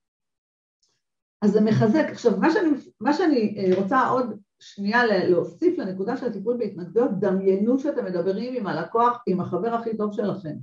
אז 1.41 1.51
זה 1.51 1.61
מחזק. 1.61 2.05
עכשיו, 2.11 2.37
מה 2.37 2.51
שאני, 2.51 2.69
מה 3.01 3.13
שאני 3.13 3.55
אה, 3.57 3.79
רוצה 3.79 4.07
עוד 4.07 4.39
שנייה 4.59 5.05
להוסיף 5.05 5.77
לנקודה 5.77 6.17
של 6.17 6.25
הטיפול 6.25 6.57
בהתנגדויות, 6.57 7.11
דמיינו 7.19 7.79
שאתם 7.79 8.05
מדברים 8.05 8.53
עם 8.55 8.67
הלקוח, 8.67 9.23
עם 9.27 9.41
החבר 9.41 9.73
הכי 9.73 9.97
טוב 9.97 10.13
שלכם. 10.13 10.55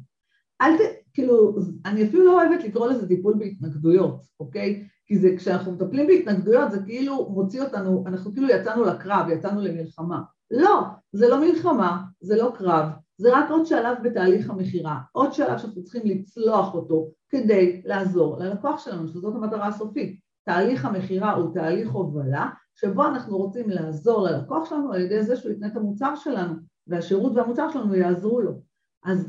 אל 0.62 0.76
ת... 0.76 0.80
כאילו, 1.14 1.56
אני 1.86 2.04
אפילו 2.04 2.24
לא 2.24 2.42
אוהבת 2.42 2.64
לקרוא 2.64 2.86
לזה 2.86 3.08
טיפול 3.08 3.34
בהתנגדויות, 3.38 4.20
אוקיי? 4.40 4.88
כי 5.06 5.18
זה, 5.18 5.34
כשאנחנו 5.36 5.72
מטפלים 5.72 6.06
בהתנגדויות 6.06 6.70
זה 6.72 6.82
כאילו 6.86 7.28
מוציא 7.30 7.62
אותנו, 7.62 8.04
אנחנו 8.06 8.32
כאילו 8.32 8.48
יצאנו 8.48 8.84
לקרב, 8.84 9.28
יצאנו 9.28 9.60
למלחמה. 9.60 10.22
לא, 10.50 10.82
זה 11.12 11.28
לא 11.28 11.40
מלחמה, 11.40 12.02
זה 12.20 12.36
לא 12.36 12.52
קרב, 12.58 12.88
זה 13.16 13.36
רק 13.36 13.50
עוד 13.50 13.66
שלב 13.66 13.96
בתהליך 14.02 14.50
המכירה, 14.50 14.98
עוד 15.12 15.32
שלב 15.32 15.58
שאנחנו 15.58 15.84
צריכים 15.84 16.02
לצלוח 16.04 16.74
אותו 16.74 17.08
כדי 17.28 17.82
לעזור 17.84 18.38
ללקוח 18.38 18.84
שלנו, 18.84 19.08
שזאת 19.08 19.34
המטרה 19.34 19.66
הסופית. 19.66 20.20
תהליך 20.44 20.84
המכירה 20.84 21.32
הוא 21.32 21.54
תהליך 21.54 21.90
הובלה, 21.90 22.50
שבו 22.74 23.04
אנחנו 23.04 23.36
רוצים 23.36 23.70
לעזור 23.70 24.22
ללקוח 24.22 24.68
שלנו 24.70 24.92
על 24.92 25.00
ידי 25.00 25.22
זה 25.22 25.36
שהוא 25.36 25.52
יקנה 25.52 25.66
את 25.66 25.76
המוצר 25.76 26.14
שלנו, 26.14 26.54
והשירות 26.86 27.32
והמוצר 27.34 27.70
שלנו 27.70 27.94
יעזרו 27.94 28.40
לו. 28.40 28.60
אז, 29.04 29.28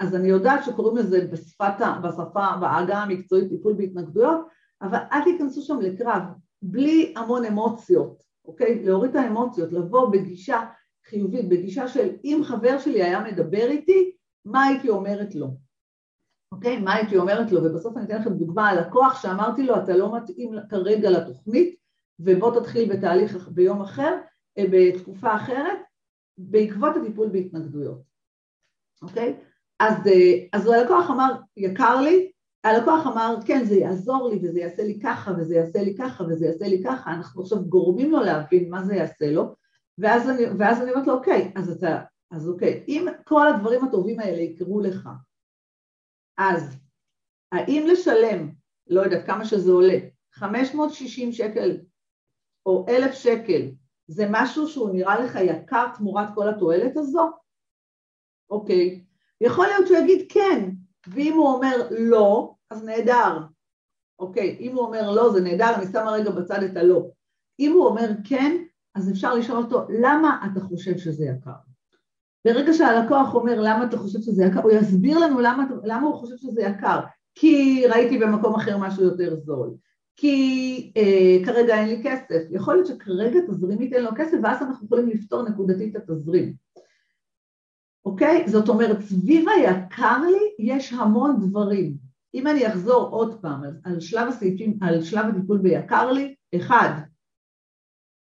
אז 0.00 0.14
אני 0.14 0.28
יודעת 0.28 0.64
שקוראים 0.64 0.96
לזה 0.96 1.28
בשפת, 1.32 1.74
בשפה, 2.02 2.46
בעגה 2.60 2.98
המקצועית 2.98 3.48
טיפול 3.48 3.72
בהתנגדויות, 3.72 4.40
אבל 4.82 4.98
אל 5.12 5.24
תיכנסו 5.24 5.62
שם 5.62 5.80
לקרב, 5.80 6.22
בלי 6.62 7.14
המון 7.16 7.44
אמוציות, 7.44 8.22
אוקיי? 8.44 8.84
להוריד 8.84 9.10
את 9.10 9.16
האמוציות, 9.16 9.72
לבוא 9.72 10.10
בגישה 10.10 10.60
חיובית, 11.06 11.48
בגישה 11.48 11.88
של 11.88 12.08
אם 12.24 12.40
חבר 12.44 12.78
שלי 12.78 13.02
היה 13.02 13.20
מדבר 13.20 13.66
איתי, 13.70 14.12
מה 14.44 14.64
הייתי 14.64 14.88
אומרת 14.88 15.34
לו? 15.34 15.46
אוקיי? 16.52 16.80
מה 16.80 16.94
הייתי 16.94 17.16
אומרת 17.16 17.52
לו? 17.52 17.64
ובסוף 17.64 17.96
אני 17.96 18.04
אתן 18.04 18.20
לכם 18.20 18.34
דוגמה 18.34 18.68
על 18.68 18.80
לקוח 18.80 19.22
שאמרתי 19.22 19.62
לו, 19.62 19.76
אתה 19.76 19.96
לא 19.96 20.16
מתאים 20.16 20.52
כרגע 20.70 21.10
לתוכנית, 21.10 21.76
ובוא 22.18 22.60
תתחיל 22.60 22.92
בתהליך 22.92 23.48
ביום 23.48 23.80
אחר, 23.80 24.18
אה, 24.58 24.64
בתקופה 24.70 25.36
אחרת, 25.36 25.78
בעקבות 26.38 26.96
הטיפול 26.96 27.28
בהתנגדויות, 27.28 28.02
אוקיי? 29.02 29.36
אז, 29.80 30.06
אה, 30.06 30.46
אז 30.52 30.66
הלקוח 30.66 31.10
אמר, 31.10 31.34
יקר 31.56 32.00
לי, 32.00 32.30
הלקוח 32.64 33.06
אמר, 33.06 33.36
כן, 33.46 33.64
זה 33.64 33.74
יעזור 33.74 34.28
לי 34.28 34.38
וזה 34.42 34.60
יעשה 34.60 34.82
לי 34.82 35.00
ככה 35.00 35.32
וזה 35.38 35.54
יעשה 35.54 35.82
לי 35.82 35.96
ככה 35.96 36.24
וזה 36.24 36.46
יעשה 36.46 36.68
לי 36.68 36.82
ככה, 36.84 37.10
אנחנו 37.10 37.42
עכשיו 37.42 37.64
גורמים 37.64 38.10
לו 38.10 38.20
להבין 38.20 38.70
מה 38.70 38.84
זה 38.84 38.94
יעשה 38.94 39.30
לו, 39.30 39.54
ואז 39.98 40.30
אני, 40.30 40.42
ואז 40.58 40.82
אני 40.82 40.90
אומרת 40.90 41.06
לו, 41.06 41.14
אוקיי, 41.14 41.52
אז 41.56 41.70
אתה, 41.70 42.02
אז 42.30 42.48
אוקיי, 42.48 42.84
אם 42.88 43.06
כל 43.24 43.48
הדברים 43.48 43.84
הטובים 43.84 44.20
האלה 44.20 44.42
יקרו 44.42 44.80
לך, 44.80 45.08
אז 46.38 46.76
האם 47.52 47.86
לשלם, 47.92 48.50
לא 48.86 49.00
יודעת 49.00 49.26
כמה 49.26 49.44
שזה 49.44 49.72
עולה, 49.72 49.98
560 50.32 51.32
שקל 51.32 51.80
או 52.66 52.86
1,000 52.88 53.12
שקל, 53.14 53.70
זה 54.06 54.26
משהו 54.30 54.68
שהוא 54.68 54.90
נראה 54.94 55.20
לך 55.20 55.38
יקר 55.42 55.86
תמורת 55.96 56.28
כל 56.34 56.48
התועלת 56.48 56.96
הזו? 56.96 57.30
אוקיי. 58.50 59.04
יכול 59.40 59.66
להיות 59.66 59.86
שהוא 59.86 59.98
יגיד 59.98 60.32
כן, 60.32 60.70
ואם 61.06 61.32
הוא 61.32 61.48
אומר 61.48 61.88
לא, 61.90 62.54
אז 62.70 62.84
נהדר. 62.84 63.38
אוקיי, 64.18 64.56
אם 64.60 64.74
הוא 64.74 64.86
אומר 64.86 65.10
לא, 65.10 65.32
זה 65.32 65.40
נהדר, 65.40 65.74
אני 65.76 65.86
שמה 65.92 66.12
רגע 66.12 66.30
בצד 66.30 66.62
את 66.62 66.76
הלא. 66.76 67.10
אם 67.60 67.72
הוא 67.72 67.86
אומר 67.86 68.08
כן, 68.28 68.64
אז 68.94 69.10
אפשר 69.10 69.34
לשאול 69.34 69.58
אותו, 69.58 69.86
למה 70.00 70.46
אתה 70.52 70.60
חושב 70.60 70.98
שזה 70.98 71.24
יקר? 71.24 71.50
ברגע 72.44 72.72
שהלקוח 72.72 73.34
אומר 73.34 73.60
למה 73.60 73.84
אתה 73.84 73.98
חושב 73.98 74.20
שזה 74.20 74.44
יקר, 74.44 74.60
הוא 74.60 74.72
יסביר 74.72 75.18
לנו 75.18 75.40
למה, 75.40 75.64
למה 75.84 76.06
הוא 76.06 76.14
חושב 76.14 76.36
שזה 76.36 76.62
יקר. 76.62 77.00
כי 77.34 77.84
ראיתי 77.86 78.18
במקום 78.18 78.54
אחר 78.54 78.78
משהו 78.78 79.02
יותר 79.02 79.36
זול, 79.36 79.74
כי 80.16 80.92
אה, 80.96 81.44
כרגע 81.44 81.80
אין 81.80 81.88
לי 81.88 82.00
כסף. 82.04 82.42
יכול 82.50 82.74
להיות 82.74 82.86
שכרגע 82.86 83.40
תזרים 83.48 83.82
ייתן 83.82 84.02
לו 84.02 84.10
כסף 84.16 84.36
ואז 84.42 84.62
אנחנו 84.62 84.86
יכולים 84.86 85.08
לפתור 85.08 85.48
נקודתית 85.48 85.96
את 85.96 86.10
התזרים. 86.10 86.54
אוקיי? 88.04 88.48
זאת 88.48 88.68
אומרת, 88.68 89.00
סביב 89.00 89.48
היקר 89.48 90.22
לי 90.30 90.66
יש 90.66 90.92
המון 90.92 91.40
דברים. 91.40 91.96
אם 92.34 92.46
אני 92.46 92.68
אחזור 92.68 93.08
עוד 93.08 93.40
פעם 93.40 93.62
על, 93.84 94.00
שלב 94.00 94.28
הסעיפים, 94.28 94.78
על 94.80 95.02
שלב 95.02 95.26
הטיפול 95.26 95.58
ביקר 95.58 96.12
לי, 96.12 96.34
אחד, 96.56 96.90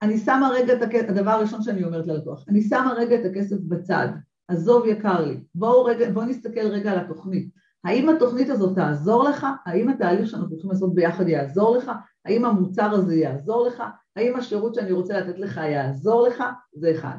אני 0.02 0.18
שמה 0.18 0.50
רגע 0.54 0.74
את 0.74 0.82
הכסף, 0.82 1.10
הדבר 1.10 1.32
הראשון 1.32 1.62
שאני 1.62 1.84
אומרת 1.84 2.08
ללקוח, 2.08 2.46
אני 2.48 2.62
שמה 2.62 2.94
רגע 2.98 3.16
את 3.16 3.26
הכסף 3.26 3.58
בצד, 3.68 4.08
עזוב 4.48 4.86
יקר 4.88 5.26
לי, 5.26 5.44
בואו 5.56 5.84
רגע, 5.84 6.12
בואו 6.12 6.26
נסתכל 6.26 6.68
רגע 6.68 6.92
על 6.92 7.00
התוכנית, 7.00 7.50
האם 7.84 8.10
התוכנית 8.10 8.50
הזאת 8.50 8.76
תעזור 8.76 9.24
לך? 9.24 9.48
האם 9.66 9.90
התהליך 9.90 10.30
שאנחנו 10.30 10.50
צריכים 10.50 10.72
לעשות 10.72 10.96
ביחד 10.96 11.28
יעזור 11.28 11.78
לך? 11.78 11.92
האם 12.26 12.46
המוצר 12.46 12.92
הזה 12.92 13.16
יעזור 13.16 13.68
לך? 13.68 13.84
האם 14.16 14.36
השירות 14.36 14.76
שאני 14.76 14.92
רוצה 14.92 15.20
לתת 15.20 15.40
לך 15.40 15.58
יעזור 15.58 16.28
לך? 16.28 16.44
זה 16.74 16.92
אחד. 16.92 17.18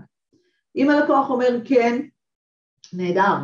אם 0.76 0.90
הלקוח 0.90 1.30
אומר 1.30 1.60
כן, 1.64 2.02
נהדר. 2.92 3.37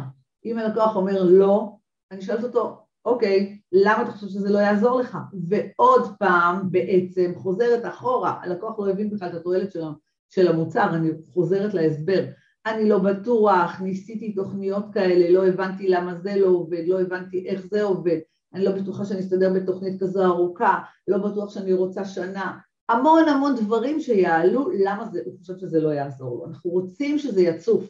אם 0.44 0.58
הלקוח 0.58 0.96
אומר 0.96 1.22
לא, 1.22 1.72
אני 2.10 2.22
שואלת 2.22 2.44
אותו, 2.44 2.85
אוקיי, 3.06 3.58
למה 3.72 4.02
אתה 4.02 4.10
חושב 4.10 4.26
שזה 4.26 4.50
לא 4.50 4.58
יעזור 4.58 5.00
לך? 5.00 5.18
ועוד 5.48 6.16
פעם 6.18 6.70
בעצם 6.70 7.32
חוזרת 7.36 7.84
אחורה, 7.84 8.40
הלקוח 8.42 8.78
לא 8.78 8.90
הבין 8.90 9.10
בכלל 9.10 9.28
את 9.28 9.34
התועלת 9.34 9.72
של, 9.72 9.82
של 10.30 10.48
המוצר, 10.48 10.94
אני 10.94 11.10
חוזרת 11.32 11.74
להסבר. 11.74 12.24
אני 12.66 12.88
לא 12.88 12.98
בטוח, 12.98 13.80
ניסיתי 13.80 14.32
תוכניות 14.32 14.84
כאלה, 14.92 15.30
לא 15.30 15.46
הבנתי 15.46 15.88
למה 15.88 16.14
זה 16.14 16.36
לא 16.36 16.46
עובד, 16.46 16.82
לא 16.86 17.00
הבנתי 17.00 17.46
איך 17.48 17.66
זה 17.66 17.82
עובד, 17.82 18.18
אני 18.54 18.64
לא 18.64 18.72
בטוחה 18.72 19.04
שאני 19.04 19.20
אסתדר 19.20 19.52
בתוכנית 19.52 20.00
כזו 20.00 20.24
ארוכה, 20.24 20.78
לא 21.08 21.18
בטוח 21.18 21.54
שאני 21.54 21.72
רוצה 21.72 22.04
שנה, 22.04 22.58
המון 22.88 23.28
המון 23.28 23.54
דברים 23.56 24.00
שיעלו, 24.00 24.70
למה 24.84 25.04
זה, 25.04 25.20
הוא 25.24 25.38
חושב 25.38 25.56
שזה 25.58 25.80
לא 25.80 25.88
יעזור 25.88 26.38
לו. 26.38 26.46
אנחנו 26.46 26.70
רוצים 26.70 27.18
שזה 27.18 27.42
יצוף, 27.42 27.88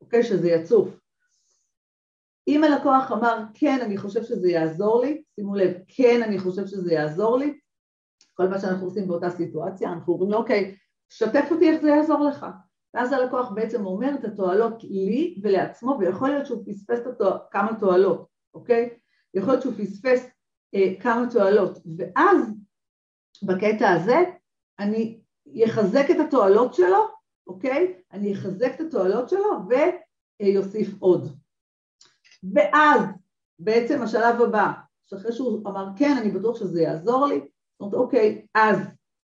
אוקיי? 0.00 0.22
שזה 0.22 0.50
יצוף. 0.50 1.00
אם 2.48 2.64
הלקוח 2.64 3.12
אמר 3.12 3.42
כן 3.54 3.78
אני 3.82 3.96
חושב 3.96 4.22
שזה 4.22 4.50
יעזור 4.50 5.00
לי, 5.00 5.22
שימו 5.34 5.54
לב 5.54 5.72
כן 5.88 6.22
אני 6.22 6.38
חושב 6.38 6.66
שזה 6.66 6.92
יעזור 6.92 7.38
לי, 7.38 7.58
כל 8.34 8.48
מה 8.48 8.58
שאנחנו 8.58 8.86
עושים 8.86 9.08
באותה 9.08 9.30
סיטואציה 9.30 9.92
אנחנו 9.92 10.12
אומרים 10.12 10.30
לו 10.30 10.38
אוקיי 10.38 10.76
שתף 11.08 11.48
אותי 11.50 11.70
איך 11.70 11.82
זה 11.82 11.88
יעזור 11.88 12.24
לך 12.24 12.46
ואז 12.94 13.12
הלקוח 13.12 13.50
בעצם 13.50 13.86
אומר 13.86 14.14
את 14.14 14.24
התועלות 14.24 14.84
לי 14.84 15.40
ולעצמו 15.42 15.96
ויכול 16.00 16.28
להיות 16.28 16.46
שהוא 16.46 16.62
פספס 16.66 17.06
אותו, 17.06 17.30
כמה 17.50 17.80
תועלות, 17.80 18.26
אוקיי? 18.54 18.90
יכול 19.34 19.48
להיות 19.50 19.62
שהוא 19.62 19.74
פספס 19.78 20.26
אה, 20.74 20.94
כמה 21.00 21.26
תועלות 21.30 21.78
ואז 21.96 22.54
בקטע 23.42 23.90
הזה 23.90 24.16
אני 24.78 25.20
אחזק 25.64 26.04
את 26.10 26.16
התועלות 26.26 26.74
שלו, 26.74 27.08
אוקיי? 27.46 28.00
אני 28.12 28.32
אחזק 28.32 28.72
את 28.74 28.80
התועלות 28.80 29.28
שלו 29.28 29.50
ויוסיף 30.40 30.88
עוד 30.98 31.43
ואז 32.52 33.00
בעצם 33.58 34.02
השלב 34.02 34.42
הבא, 34.42 34.72
שאחרי 35.06 35.32
שהוא 35.32 35.68
אמר 35.68 35.86
כן, 35.96 36.16
אני 36.20 36.30
בטוח 36.30 36.58
שזה 36.58 36.82
יעזור 36.82 37.26
לי, 37.26 37.34
זאת 37.34 37.80
אומרת 37.80 37.94
אוקיי, 37.94 38.46
אז 38.54 38.78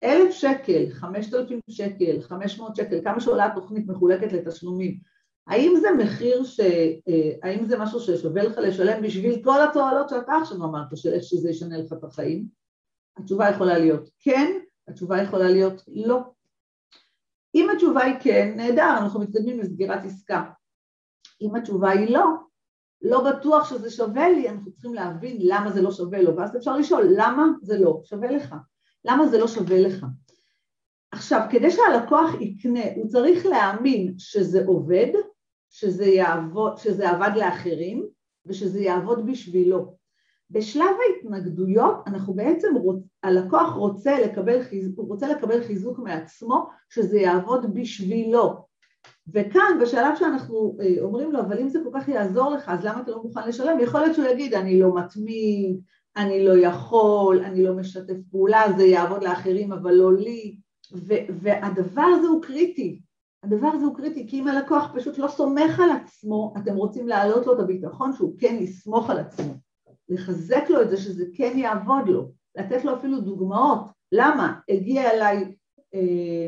אלף 0.04 0.30
שקל, 0.34 0.90
חמשת 0.90 1.34
אלפים 1.34 1.60
שקל, 1.70 2.20
חמש 2.20 2.58
מאות 2.58 2.76
שקל, 2.76 3.00
כמה 3.04 3.20
שעולה 3.20 3.46
התוכנית 3.46 3.86
מחולקת 3.86 4.32
לתשלומים, 4.32 4.98
האם 5.46 5.74
זה 5.80 5.88
מחיר 5.98 6.44
ש... 6.44 6.60
אה, 6.60 7.32
האם 7.42 7.64
זה 7.64 7.78
משהו 7.78 8.00
ששווה 8.00 8.42
לך 8.42 8.58
לשלם 8.58 9.02
בשביל 9.02 9.44
כל 9.44 9.62
התועלות 9.62 10.08
שאתה 10.08 10.32
עכשיו 10.36 10.56
אמרת, 10.56 10.96
של 10.96 11.12
איך 11.12 11.22
שזה 11.22 11.50
ישנה 11.50 11.78
לך 11.78 11.92
את 11.92 12.04
החיים? 12.04 12.46
התשובה 13.16 13.50
יכולה 13.50 13.78
להיות 13.78 14.10
כן, 14.20 14.52
התשובה 14.88 15.22
יכולה 15.22 15.50
להיות 15.50 15.82
לא. 15.88 16.20
אם 17.54 17.70
התשובה 17.70 18.04
היא 18.04 18.14
כן, 18.20 18.52
נהדר, 18.56 18.96
אנחנו 18.98 19.20
מתקדמים 19.20 19.60
לסגירת 19.60 20.04
עסקה. 20.04 20.42
אם 21.40 21.54
התשובה 21.54 21.90
היא 21.90 22.10
לא, 22.10 22.24
לא 23.02 23.30
בטוח 23.30 23.70
שזה 23.70 23.90
שווה 23.90 24.28
לי, 24.28 24.48
אנחנו 24.48 24.72
צריכים 24.72 24.94
להבין 24.94 25.36
למה 25.40 25.70
זה 25.70 25.82
לא 25.82 25.90
שווה 25.90 26.22
לו, 26.22 26.36
ואז 26.36 26.56
אפשר 26.56 26.76
לשאול 26.76 27.08
למה 27.16 27.46
זה 27.62 27.78
לא 27.78 28.00
שווה 28.04 28.30
לך, 28.30 28.54
למה 29.04 29.26
זה 29.26 29.38
לא 29.38 29.48
שווה 29.48 29.80
לך. 29.80 30.06
עכשיו, 31.12 31.40
כדי 31.50 31.70
שהלקוח 31.70 32.40
יקנה, 32.40 32.80
הוא 32.96 33.08
צריך 33.08 33.46
להאמין 33.46 34.14
שזה 34.18 34.64
עובד, 34.66 35.12
שזה, 35.70 36.06
יעבוד, 36.06 36.76
שזה 36.76 37.10
עבד 37.10 37.30
לאחרים 37.36 38.06
ושזה 38.46 38.80
יעבוד 38.80 39.26
בשבילו. 39.26 39.98
בשלב 40.50 40.96
ההתנגדויות 41.06 41.94
אנחנו 42.06 42.34
בעצם, 42.34 42.74
רוצ, 42.76 43.02
הלקוח 43.22 43.74
רוצה 43.74 44.20
לקבל, 44.20 44.62
חיזוק, 44.62 45.08
רוצה 45.08 45.28
לקבל 45.28 45.64
חיזוק 45.64 45.98
מעצמו 45.98 46.66
שזה 46.88 47.18
יעבוד 47.18 47.74
בשבילו, 47.74 48.67
וכאן 49.34 49.78
בשלב 49.82 50.16
שאנחנו 50.16 50.76
אה, 50.80 51.02
אומרים 51.02 51.32
לו 51.32 51.40
אבל 51.40 51.58
אם 51.58 51.68
זה 51.68 51.78
כל 51.84 52.00
כך 52.00 52.08
יעזור 52.08 52.50
לך 52.50 52.68
אז 52.68 52.84
למה 52.84 53.00
אתה 53.00 53.10
לא 53.10 53.22
מוכן 53.22 53.48
לשלם? 53.48 53.80
יכול 53.80 54.00
להיות 54.00 54.14
שהוא 54.14 54.26
יגיד 54.26 54.54
אני 54.54 54.80
לא 54.80 54.94
מתמיד, 54.94 55.80
אני 56.16 56.44
לא 56.44 56.56
יכול, 56.56 57.40
אני 57.44 57.62
לא 57.62 57.74
משתף 57.74 58.16
פעולה, 58.30 58.62
זה 58.76 58.84
יעבוד 58.84 59.24
לאחרים 59.24 59.72
אבל 59.72 59.92
לא 59.92 60.14
לי 60.14 60.56
ו- 60.94 61.26
והדבר 61.40 62.06
הזה 62.18 62.28
הוא 62.28 62.42
קריטי, 62.42 63.00
הדבר 63.42 63.68
הזה 63.68 63.84
הוא 63.84 63.96
קריטי 63.96 64.28
כי 64.28 64.40
אם 64.40 64.48
הלקוח 64.48 64.90
פשוט 64.94 65.18
לא 65.18 65.28
סומך 65.28 65.80
על 65.80 65.90
עצמו 65.90 66.54
אתם 66.58 66.74
רוצים 66.74 67.08
להעלות 67.08 67.46
לו 67.46 67.54
את 67.54 67.60
הביטחון 67.60 68.12
שהוא 68.12 68.34
כן 68.38 68.56
יסמוך 68.60 69.10
על 69.10 69.18
עצמו 69.18 69.54
לחזק 70.08 70.64
לו 70.70 70.82
את 70.82 70.90
זה 70.90 70.96
שזה 70.96 71.24
כן 71.34 71.52
יעבוד 71.58 72.08
לו, 72.08 72.30
לתת 72.56 72.84
לו 72.84 72.94
אפילו 72.94 73.20
דוגמאות. 73.20 73.80
למה? 74.12 74.58
הגיע 74.68 75.10
אליי 75.10 75.54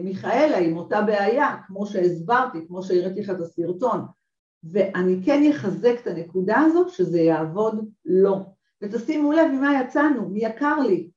מיכאלה 0.05 0.59
עם 0.59 0.77
אותה 0.77 1.03
בעיה, 1.03 1.57
כמו 1.67 1.87
שהסברתי, 1.87 2.59
כמו 2.67 2.83
שהראיתי 2.83 3.21
לך 3.21 3.31
את 3.31 3.41
הסרטון, 3.41 4.01
ואני 4.65 5.21
כן 5.25 5.51
אחזק 5.51 5.95
את 6.03 6.07
הנקודה 6.07 6.59
הזאת 6.59 6.89
שזה 6.89 7.21
יעבוד 7.21 7.91
לו. 8.05 8.55
ותשימו 8.83 9.33
לב 9.33 9.49
ממה 9.53 9.81
יצאנו, 9.81 10.29
מי 10.29 10.45
יקר 10.45 10.81
לי, 10.81 11.11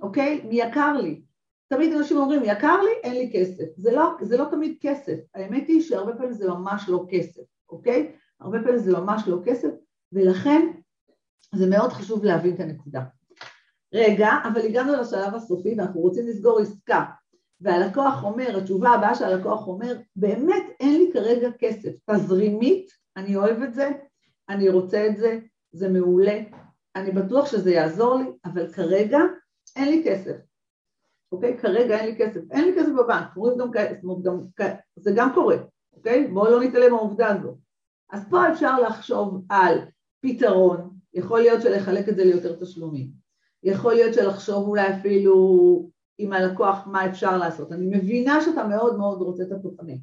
אוקיי? 0.00 0.42
מי 0.48 0.54
יקר 0.54 0.92
לי. 0.92 1.22
תמיד 1.68 1.92
אנשים 1.92 2.16
אומרים, 2.16 2.42
יקר 2.44 2.80
לי, 2.82 2.90
אין 3.02 3.14
לי 3.14 3.30
כסף. 3.32 3.64
זה 3.76 3.92
לא, 3.92 4.10
זה 4.20 4.36
לא 4.36 4.44
תמיד 4.50 4.76
כסף. 4.80 5.18
האמת 5.34 5.68
היא 5.68 5.82
שהרבה 5.82 6.16
פעמים 6.16 6.32
זה 6.32 6.48
ממש 6.48 6.88
לא 6.88 7.04
כסף, 7.10 7.42
אוקיי? 7.68 8.12
הרבה 8.40 8.58
פעמים 8.62 8.78
זה 8.78 8.92
ממש 8.92 9.22
לא 9.26 9.38
כסף, 9.44 9.68
ולכן 10.12 10.72
זה 11.54 11.70
מאוד 11.70 11.92
חשוב 11.92 12.24
להבין 12.24 12.54
את 12.54 12.60
הנקודה. 12.60 13.00
רגע, 13.94 14.28
אבל 14.52 14.60
הגענו 14.60 14.92
לשלב 14.92 15.34
הסופי 15.34 15.74
ואנחנו 15.78 16.00
רוצים 16.00 16.26
לסגור 16.26 16.60
עסקה, 16.60 17.04
והלקוח 17.62 18.24
אומר, 18.24 18.58
התשובה 18.58 18.90
הבאה 18.90 19.14
שהלקוח 19.14 19.66
אומר, 19.66 19.96
באמת 20.16 20.62
אין 20.80 20.98
לי 20.98 21.10
כרגע 21.12 21.48
כסף, 21.58 21.90
תזרימית, 22.10 22.90
אני 23.16 23.36
אוהב 23.36 23.62
את 23.62 23.74
זה, 23.74 23.90
אני 24.48 24.68
רוצה 24.68 25.06
את 25.06 25.16
זה, 25.16 25.38
זה 25.72 25.88
מעולה, 25.88 26.40
אני 26.96 27.10
בטוח 27.10 27.46
שזה 27.46 27.70
יעזור 27.70 28.14
לי, 28.14 28.24
אבל 28.44 28.72
כרגע 28.72 29.18
אין 29.76 29.88
לי 29.88 30.02
כסף, 30.06 30.36
אוקיי? 31.32 31.58
כרגע 31.58 31.98
אין 31.98 32.06
לי 32.06 32.16
כסף, 32.18 32.40
אין 32.50 32.64
לי 32.64 32.74
כסף 32.78 32.92
בבנק, 32.92 33.32
קוראים 33.34 33.58
גם 33.58 33.70
גם, 34.22 34.40
זה 34.96 35.12
גם 35.16 35.34
קורה, 35.34 35.56
אוקיי? 35.92 36.26
בואו 36.26 36.50
לא 36.50 36.60
נתעלם 36.60 36.92
מהעובדה 36.92 37.28
הזו. 37.28 37.56
אז 38.12 38.22
פה 38.30 38.52
אפשר 38.52 38.80
לחשוב 38.80 39.44
על 39.48 39.78
פתרון, 40.20 40.90
יכול 41.14 41.40
להיות 41.40 41.62
שלחלק 41.62 42.08
את 42.08 42.16
זה 42.16 42.24
ליותר 42.24 42.56
תשלומים, 42.60 43.08
יכול 43.62 43.94
להיות 43.94 44.14
שלחשוב 44.14 44.68
אולי 44.68 44.96
אפילו 44.96 45.91
עם 46.22 46.32
הלקוח 46.32 46.86
מה 46.86 47.06
אפשר 47.06 47.36
לעשות. 47.38 47.72
אני 47.72 47.96
מבינה 47.96 48.40
שאתה 48.40 48.64
מאוד 48.64 48.98
מאוד 48.98 49.22
רוצה 49.22 49.42
את 49.42 49.52
התוכנית. 49.52 50.00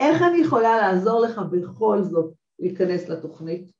איך 0.00 0.22
אני 0.22 0.38
יכולה 0.38 0.76
לעזור 0.76 1.20
לך 1.20 1.38
בכל 1.50 2.02
זאת 2.02 2.32
להיכנס 2.58 3.08
לתוכנית? 3.08 3.70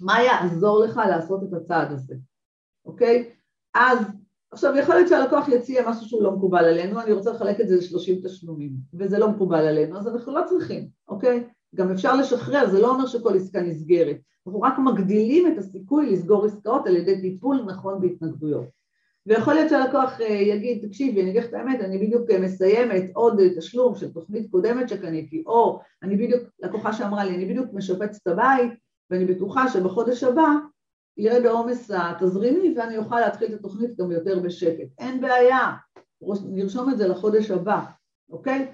מה 0.00 0.22
יעזור 0.22 0.84
לך 0.84 1.00
לעשות 1.08 1.42
את 1.42 1.52
הצעד 1.52 1.92
הזה, 1.92 2.14
אוקיי? 2.84 3.30
אז 3.74 3.98
עכשיו 4.52 4.76
יכול 4.76 4.94
להיות 4.94 5.08
שהלקוח 5.08 5.48
יציע 5.48 5.90
משהו 5.90 6.06
שהוא 6.06 6.22
לא 6.22 6.32
מקובל 6.32 6.64
עלינו, 6.64 7.00
אני 7.00 7.12
רוצה 7.12 7.32
לחלק 7.32 7.60
את 7.60 7.68
זה 7.68 7.76
ל-30 7.76 8.24
תשלומים, 8.24 8.72
וזה 8.94 9.18
לא 9.18 9.30
מקובל 9.30 9.66
עלינו, 9.66 9.98
אז 9.98 10.08
אנחנו 10.08 10.34
לא 10.34 10.42
צריכים, 10.48 10.88
אוקיי? 11.08 11.48
גם 11.74 11.90
אפשר 11.90 12.16
לשחרר, 12.16 12.70
זה 12.70 12.80
לא 12.80 12.90
אומר 12.90 13.06
שכל 13.06 13.36
עסקה 13.36 13.60
נסגרת, 13.60 14.16
אנחנו 14.46 14.60
רק 14.60 14.78
מגדילים 14.78 15.52
את 15.52 15.58
הסיכוי 15.58 16.12
לסגור 16.12 16.44
עסקאות 16.44 16.86
על 16.86 16.96
ידי 16.96 17.20
טיפול 17.20 17.62
נכון 17.66 18.00
בהתנגדויות. 18.00 18.64
ויכול 19.26 19.54
להיות 19.54 19.70
שהלקוח 19.70 20.20
אה, 20.20 20.26
יגיד, 20.26 20.86
תקשיבי, 20.86 21.22
אני 21.22 21.30
אגיד 21.30 21.42
לך 21.42 21.48
את 21.48 21.54
האמת, 21.54 21.80
אני 21.80 21.98
בדיוק 21.98 22.30
אה, 22.30 22.40
מסיימת 22.40 23.10
עוד 23.14 23.40
אה, 23.40 23.56
תשלום 23.56 23.94
של 23.94 24.12
תוכנית 24.12 24.50
קודמת 24.50 24.88
שקניתי, 24.88 25.42
או 25.46 25.80
אני 26.02 26.16
בדיוק, 26.16 26.42
לקוחה 26.60 26.92
שאמרה 26.92 27.24
לי, 27.24 27.34
אני 27.34 27.44
בדיוק 27.44 27.66
משפצת 27.72 28.22
את 28.22 28.26
הבית, 28.26 28.72
ואני 29.10 29.24
בטוחה 29.24 29.68
שבחודש 29.68 30.24
הבא 30.24 30.48
ירד 31.16 31.46
העומס 31.46 31.90
התזרימי 31.90 32.74
ואני 32.76 32.96
אוכל 32.96 33.20
להתחיל 33.20 33.54
את 33.54 33.58
התוכנית 33.58 33.96
גם 33.96 34.10
יותר 34.10 34.40
בשקט. 34.40 34.88
אין 34.98 35.20
בעיה, 35.20 35.72
נרשום 36.48 36.90
את 36.90 36.98
זה 36.98 37.08
לחודש 37.08 37.50
הבא, 37.50 37.84
אוקיי? 38.30 38.72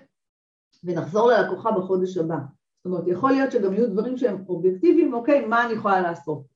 ונחזור 0.85 1.31
ללקוחה 1.31 1.73
בחודש 1.73 2.17
הבא. 2.17 2.37
זאת 2.37 2.87
אומרת, 2.87 3.05
יכול 3.07 3.31
להיות 3.31 3.53
שגם 3.53 3.73
יהיו 3.73 3.91
דברים 3.91 4.17
שהם 4.17 4.45
אובייקטיביים, 4.49 5.15
אוקיי, 5.15 5.47
מה 5.47 5.65
אני 5.65 5.73
יכולה 5.73 6.01
לעשות? 6.01 6.52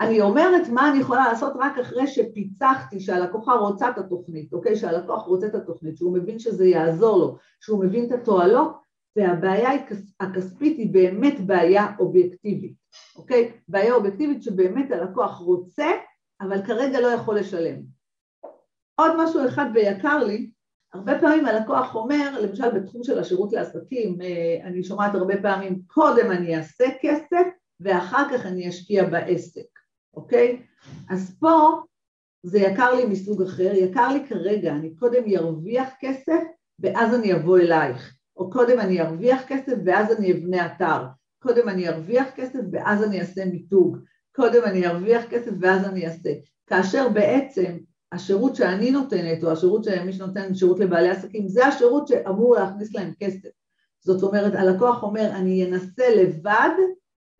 אני 0.00 0.20
אומרת 0.20 0.68
מה 0.68 0.90
אני 0.90 0.98
יכולה 0.98 1.28
לעשות 1.28 1.52
רק 1.56 1.78
אחרי 1.78 2.06
שפיצחתי 2.06 3.00
שהלקוחה 3.00 3.54
רוצה 3.54 3.90
את 3.90 3.98
התוכנית, 3.98 4.52
אוקיי? 4.52 4.76
שהלקוח 4.76 5.26
רוצה 5.26 5.46
את 5.46 5.54
התוכנית, 5.54 5.96
שהוא 5.96 6.16
מבין 6.16 6.38
שזה 6.38 6.66
יעזור 6.66 7.18
לו, 7.18 7.36
שהוא 7.60 7.84
מבין 7.84 8.04
את 8.04 8.12
התועלות, 8.12 8.86
והבעיה 9.16 9.70
הכספית 10.20 10.78
היא 10.78 10.92
באמת 10.92 11.46
בעיה 11.46 11.86
אובייקטיבית, 11.98 12.74
אוקיי? 13.16 13.52
בעיה 13.68 13.94
אובייקטיבית 13.94 14.42
שבאמת 14.42 14.90
הלקוח 14.90 15.38
רוצה, 15.38 15.86
אבל 16.40 16.66
כרגע 16.66 17.00
לא 17.00 17.06
יכול 17.06 17.38
לשלם. 17.38 17.76
עוד 18.94 19.12
משהו 19.18 19.46
אחד 19.48 19.66
ביקר 19.72 20.24
לי, 20.24 20.50
הרבה 20.94 21.20
פעמים 21.20 21.46
הלקוח 21.46 21.94
אומר, 21.94 22.40
למשל 22.40 22.70
בתחום 22.70 23.04
של 23.04 23.18
השירות 23.18 23.52
לעסקים, 23.52 24.18
אה, 24.22 24.66
אני 24.66 24.84
שומעת 24.84 25.14
הרבה 25.14 25.42
פעמים, 25.42 25.82
קודם 25.86 26.30
אני 26.30 26.56
אעשה 26.56 26.84
כסף 27.02 27.46
ואחר 27.80 28.24
כך 28.32 28.46
אני 28.46 28.68
אשקיע 28.68 29.04
בעסק. 29.04 29.75
אוקיי? 30.16 30.62
אז 31.10 31.36
פה 31.40 31.82
זה 32.42 32.58
יקר 32.58 32.94
לי 32.94 33.04
מסוג 33.06 33.42
אחר, 33.42 33.72
יקר 33.74 34.08
לי 34.08 34.26
כרגע, 34.28 34.72
אני 34.72 34.94
קודם 34.94 35.22
ארוויח 35.36 35.88
כסף 36.00 36.40
ואז 36.78 37.14
אני 37.14 37.34
אבוא 37.34 37.58
אלייך, 37.58 38.14
או 38.36 38.50
קודם 38.50 38.78
אני 38.78 39.00
ארוויח 39.00 39.42
כסף 39.48 39.74
ואז 39.84 40.18
אני 40.18 40.32
אבנה 40.32 40.66
אתר, 40.66 41.04
קודם 41.42 41.68
אני 41.68 41.88
ארוויח 41.88 42.26
כסף 42.36 42.60
ואז 42.72 43.02
אני 43.02 43.20
אעשה 43.20 43.44
מיתוג, 43.44 43.98
קודם 44.36 44.64
אני 44.64 44.86
ארוויח 44.86 45.24
כסף 45.30 45.50
ואז 45.60 45.84
אני 45.84 46.06
אעשה, 46.06 46.30
כאשר 46.66 47.08
בעצם 47.08 47.76
השירות 48.12 48.56
שאני 48.56 48.90
נותנת, 48.90 49.44
או 49.44 49.52
השירות 49.52 49.84
שמי 49.84 50.12
שנותן 50.12 50.54
שירות 50.54 50.80
לבעלי 50.80 51.08
עסקים, 51.08 51.48
זה 51.48 51.66
השירות 51.66 52.08
שאמור 52.08 52.54
להכניס 52.54 52.94
להם 52.94 53.12
כסף. 53.20 53.48
זאת 54.00 54.22
אומרת, 54.22 54.54
הלקוח 54.54 55.02
אומר, 55.02 55.30
אני 55.34 55.66
אנסה 55.66 56.14
לבד 56.16 56.70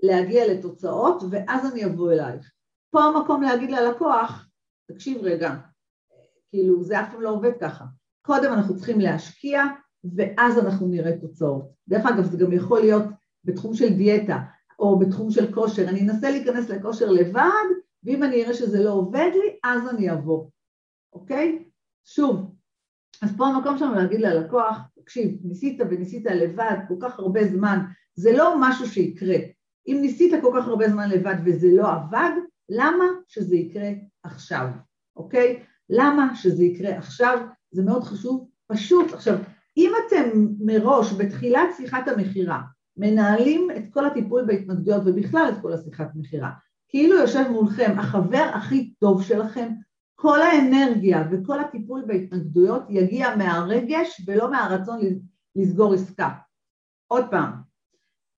להגיע 0.03 0.55
לתוצאות, 0.55 1.23
ואז 1.31 1.73
אני 1.73 1.85
אבוא 1.85 2.13
אלייך. 2.13 2.56
פה 2.97 3.05
המקום 3.05 3.43
להגיד 3.43 3.71
ללקוח, 3.71 4.49
תקשיב 4.93 5.19
רגע, 5.23 5.55
כאילו 6.51 6.83
זה 6.83 7.01
אף 7.01 7.13
פעם 7.13 7.21
לא 7.21 7.31
עובד 7.31 7.53
ככה. 7.61 7.85
קודם 8.23 8.53
אנחנו 8.53 8.77
צריכים 8.77 9.01
להשקיע 9.01 9.63
ואז 10.17 10.59
אנחנו 10.59 10.89
נראה 10.89 11.19
תוצאות. 11.21 11.65
דרך 11.89 12.07
אגב 12.07 12.25
זה 12.25 12.39
גם 12.39 12.53
יכול 12.53 12.81
להיות 12.81 13.05
בתחום 13.45 13.75
של 13.75 13.95
דיאטה 13.95 14.39
או 14.79 14.99
בתחום 14.99 15.31
של 15.31 15.53
כושר, 15.53 15.89
אני 15.89 16.01
אנסה 16.01 16.31
להיכנס 16.31 16.69
לכושר 16.69 17.11
לבד 17.11 17.67
ואם 18.05 18.23
אני 18.23 18.45
אראה 18.45 18.55
שזה 18.55 18.85
לא 18.85 18.91
עובד 18.91 19.31
לי 19.35 19.59
אז 19.65 19.89
אני 19.89 20.13
אבוא, 20.13 20.47
אוקיי? 21.13 21.65
שוב, 22.05 22.55
אז 23.23 23.37
פה 23.37 23.47
המקום 23.47 23.79
שלנו 23.79 23.95
להגיד 23.95 24.21
ללקוח, 24.21 24.79
תקשיב, 25.01 25.39
ניסית 25.45 25.81
וניסית 25.91 26.27
לבד 26.27 26.77
כל 26.89 26.95
כך 27.01 27.19
הרבה 27.19 27.45
זמן, 27.45 27.79
זה 28.15 28.33
לא 28.33 28.55
משהו 28.61 28.87
שיקרה. 28.87 29.37
אם 29.87 29.99
ניסית 30.01 30.33
כל 30.43 30.53
כך 30.57 30.69
הרבה 30.69 30.89
זמן 30.89 31.11
לבד 31.11 31.35
וזה 31.45 31.69
לא 31.73 31.93
עבד, 31.93 32.31
למה 32.69 33.05
שזה 33.29 33.57
יקרה 33.57 33.91
עכשיו, 34.23 34.69
אוקיי? 35.17 35.63
למה 35.91 36.37
שזה 36.37 36.65
יקרה 36.65 36.99
עכשיו? 36.99 37.47
זה 37.71 37.83
מאוד 37.83 38.05
חשוב, 38.05 38.49
פשוט. 38.67 39.13
עכשיו, 39.13 39.39
אם 39.77 39.93
אתם 40.07 40.47
מראש, 40.61 41.13
בתחילת 41.13 41.69
שיחת 41.77 42.09
המכירה, 42.09 42.61
מנהלים 42.97 43.69
את 43.77 43.83
כל 43.91 44.07
הטיפול 44.07 44.45
בהתנגדויות 44.47 45.03
ובכלל 45.07 45.49
את 45.53 45.63
כל 45.63 45.73
השיחת 45.73 46.09
מכירה, 46.15 46.51
כאילו 46.89 47.17
יושב 47.17 47.45
מולכם 47.51 47.99
החבר 47.99 48.51
הכי 48.55 48.95
טוב 49.01 49.23
שלכם, 49.23 49.69
כל 50.15 50.43
האנרגיה 50.43 51.29
וכל 51.31 51.61
הטיפול 51.61 52.05
בהתנגדויות 52.07 52.83
יגיע 52.89 53.37
מהרגש 53.37 54.21
ולא 54.27 54.51
מהרצון 54.51 55.01
לסגור 55.57 55.95
עסקה. 55.95 56.31
עוד 57.07 57.25
פעם, 57.31 57.53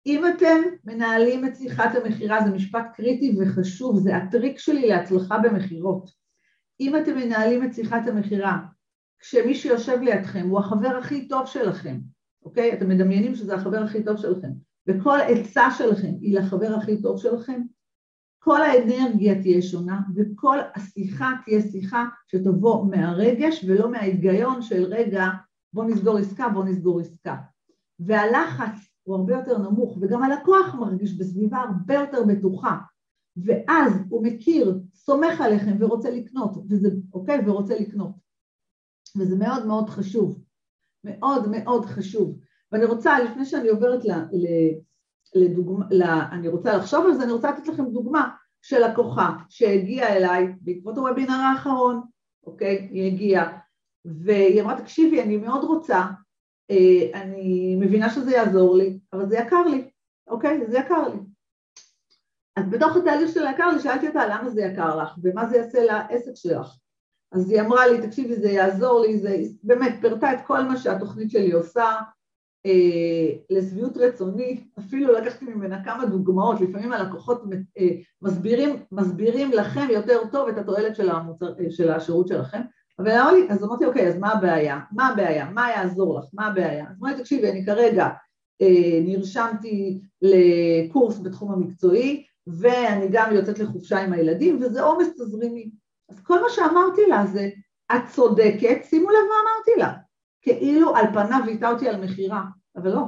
אם 0.06 0.24
אתם 0.26 0.56
מנהלים 0.84 1.44
את 1.44 1.56
שיחת 1.56 1.90
המכירה, 1.94 2.44
זה 2.44 2.50
משפט 2.50 2.86
קריטי 2.94 3.36
וחשוב, 3.38 3.98
זה 3.98 4.16
הטריק 4.16 4.58
שלי 4.58 4.88
להצלחה 4.88 5.38
במכירות. 5.38 6.10
אם 6.80 6.96
אתם 6.96 7.16
מנהלים 7.16 7.64
את 7.64 7.74
שיחת 7.74 8.06
המכירה, 8.06 8.58
כשמי 9.18 9.54
שיושב 9.54 10.00
לידכם 10.00 10.48
הוא 10.48 10.58
החבר 10.58 10.96
הכי 10.96 11.28
טוב 11.28 11.46
שלכם, 11.46 11.98
אוקיי? 12.42 12.72
אתם 12.72 12.88
מדמיינים 12.88 13.34
שזה 13.34 13.54
החבר 13.54 13.82
הכי 13.82 14.04
טוב 14.04 14.16
שלכם, 14.16 14.48
וכל 14.86 15.18
עצה 15.28 15.70
שלכם 15.70 16.12
היא 16.20 16.38
לחבר 16.38 16.74
הכי 16.74 17.02
טוב 17.02 17.18
שלכם, 17.18 17.62
כל 18.38 18.62
האנרגיה 18.62 19.42
תהיה 19.42 19.62
שונה 19.62 20.00
וכל 20.16 20.58
השיחה 20.74 21.32
תהיה 21.44 21.62
שיחה 21.62 22.04
שתבוא 22.26 22.86
מהרגש 22.86 23.64
ולא 23.68 23.90
מההיגיון 23.90 24.62
של 24.62 24.84
רגע 24.84 25.26
בוא 25.72 25.84
נסגור 25.84 26.18
עסקה, 26.18 26.48
בוא 26.48 26.64
נסגור 26.64 27.00
עסקה. 27.00 27.36
והלחץ 28.00 28.87
הוא 29.08 29.16
הרבה 29.16 29.34
יותר 29.34 29.58
נמוך, 29.58 29.98
וגם 30.00 30.22
הלקוח 30.22 30.74
מרגיש 30.74 31.18
בסביבה 31.18 31.58
הרבה 31.58 31.94
יותר 31.94 32.24
בטוחה, 32.24 32.78
ואז 33.36 33.92
הוא 34.08 34.24
מכיר, 34.24 34.78
סומך 34.94 35.40
עליכם 35.40 35.76
ורוצה 35.80 36.10
לקנות, 36.10 36.56
וזה, 36.70 36.88
אוקיי, 37.14 37.40
ורוצה 37.46 37.74
לקנות. 37.74 38.10
וזה 39.18 39.36
מאוד 39.36 39.66
מאוד 39.66 39.90
חשוב, 39.90 40.42
מאוד 41.04 41.48
מאוד 41.50 41.84
חשוב. 41.84 42.38
ואני 42.72 42.84
רוצה, 42.84 43.20
לפני 43.20 43.44
שאני 43.44 43.68
עוברת 43.68 44.04
ל, 44.04 44.12
ל, 44.12 44.46
לדוגמה, 45.34 45.86
ל, 45.90 46.02
אני 46.02 46.48
רוצה 46.48 46.76
לחשוב 46.76 47.06
על 47.06 47.14
זה, 47.14 47.24
אני 47.24 47.32
רוצה 47.32 47.50
לתת 47.50 47.68
לכם 47.68 47.84
דוגמה 47.84 48.28
של 48.62 48.78
לקוחה 48.78 49.36
שהגיעה 49.48 50.16
אליי 50.16 50.54
בעקבות 50.60 50.98
הוובינר 50.98 51.32
האחרון, 51.32 52.00
אוקיי, 52.46 52.88
היא 52.90 53.12
הגיעה, 53.12 53.58
והיא 54.04 54.62
אמרה, 54.62 54.80
תקשיבי, 54.80 55.22
אני 55.22 55.36
מאוד 55.36 55.64
רוצה 55.64 56.06
אני 57.14 57.76
מבינה 57.80 58.10
שזה 58.10 58.30
יעזור 58.30 58.76
לי, 58.76 58.98
אבל 59.12 59.28
זה 59.28 59.36
יקר 59.36 59.62
לי, 59.62 59.90
אוקיי? 60.28 60.66
זה 60.68 60.78
יקר 60.78 61.08
לי. 61.08 61.18
אז 62.56 62.70
בתוך 62.70 62.96
התהליך 62.96 63.30
של 63.34 63.46
היקר 63.46 63.70
לי 63.70 63.80
שאלתי 63.80 64.08
אותה 64.08 64.26
למה 64.26 64.50
זה 64.50 64.62
יקר 64.62 64.96
לך 64.96 65.18
ומה 65.22 65.46
זה 65.46 65.56
יעשה 65.56 65.84
לעסק 65.84 66.32
שלך. 66.34 66.76
אז 67.32 67.50
היא 67.50 67.60
אמרה 67.60 67.86
לי, 67.86 68.06
תקשיבי, 68.06 68.36
זה 68.36 68.50
יעזור 68.50 69.00
לי, 69.00 69.18
זה 69.18 69.36
באמת 69.62 69.94
פירטה 70.00 70.32
את 70.32 70.38
כל 70.46 70.62
מה 70.62 70.76
שהתוכנית 70.76 71.30
שלי 71.30 71.52
עושה, 71.52 71.96
אה, 72.66 73.36
לשביעות 73.50 73.96
רצוני, 73.96 74.64
אפילו 74.78 75.12
לקחתי 75.12 75.44
ממנה 75.44 75.84
כמה 75.84 76.06
דוגמאות, 76.06 76.60
לפעמים 76.60 76.92
הלקוחות 76.92 77.42
אה, 77.78 77.88
מסבירים, 78.22 78.76
מסבירים 78.92 79.52
לכם 79.52 79.86
יותר 79.90 80.18
טוב 80.32 80.48
את 80.48 80.58
התועלת 80.58 80.96
של, 80.96 81.10
המוצר, 81.10 81.54
אה, 81.58 81.70
של 81.70 81.90
השירות 81.90 82.28
שלכם, 82.28 82.60
אבל 82.98 83.10
אמרה 83.10 83.32
לי, 83.32 83.46
אז 83.50 83.64
אמרתי, 83.64 83.84
אוקיי, 83.84 84.08
אז 84.08 84.18
מה 84.18 84.32
הבעיה? 84.32 84.80
מה 84.92 85.08
הבעיה? 85.08 85.50
מה 85.50 85.70
יעזור 85.70 86.18
לך? 86.18 86.24
מה 86.32 86.46
הבעיה? 86.46 86.86
אז 86.90 86.96
אמרתי, 87.02 87.20
תקשיבי, 87.20 87.50
אני 87.50 87.66
כרגע 87.66 88.08
אה, 88.62 89.00
נרשמתי 89.04 90.00
לקורס 90.22 91.18
בתחום 91.18 91.52
המקצועי, 91.52 92.24
ואני 92.46 93.08
גם 93.12 93.32
יוצאת 93.32 93.58
לחופשה 93.58 93.98
עם 93.98 94.12
הילדים, 94.12 94.58
וזה 94.62 94.82
עומס 94.82 95.08
תזרימי. 95.08 95.70
אז 96.10 96.20
כל 96.20 96.42
מה 96.42 96.48
שאמרתי 96.50 97.00
לה 97.08 97.26
זה, 97.26 97.48
את 97.96 98.02
צודקת, 98.10 98.84
שימו 98.84 99.10
לב 99.10 99.16
מה 99.28 99.34
אמרתי 99.44 99.70
לה, 99.80 99.92
כאילו 100.42 100.96
על 100.96 101.06
פניו 101.06 101.40
ויתה 101.46 101.70
אותי 101.70 101.88
על 101.88 102.04
מכירה, 102.04 102.42
אבל 102.76 102.90
לא. 102.90 103.04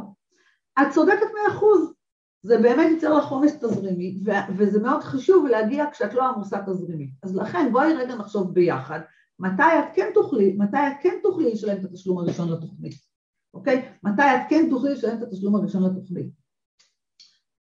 את 0.83 0.87
צודקת 0.93 1.27
מאה 1.35 1.57
אחוז, 1.57 1.95
זה 2.43 2.59
באמת 2.59 2.91
ייצר 2.91 3.15
לך 3.15 3.29
עומס 3.29 3.57
תזרימי, 3.57 4.21
וזה 4.57 4.83
מאוד 4.83 5.03
חשוב 5.03 5.47
להגיע 5.47 5.85
כשאת 5.93 6.15
לא 6.15 6.29
עמוסה 6.29 6.59
תזרימית. 6.67 7.11
אז 7.23 7.37
לכן 7.37 7.73
בואי 7.73 7.95
רגע 7.95 8.15
נחשוב 8.15 8.55
ביחד, 8.55 9.01
מתי 9.41 9.63
את 9.63 9.85
כן 9.95 10.11
תוכלי, 10.15 10.57
מתי 10.59 10.77
את 10.77 10.93
כן 11.03 11.15
תוכלי 11.23 11.53
לשלם 11.53 11.77
את 11.79 11.85
התשלום 11.85 12.19
הראשון 12.19 12.53
לתוכנית, 12.53 12.95
אוקיי? 13.55 13.89
מתי 14.03 14.23
את 14.23 14.41
כן 14.49 14.67
תוכלי 14.71 14.93
לשלם 14.93 15.19
את 15.19 15.23
התשלום 15.23 15.57
הראשון 15.57 15.83
לתוכנית. 15.83 16.31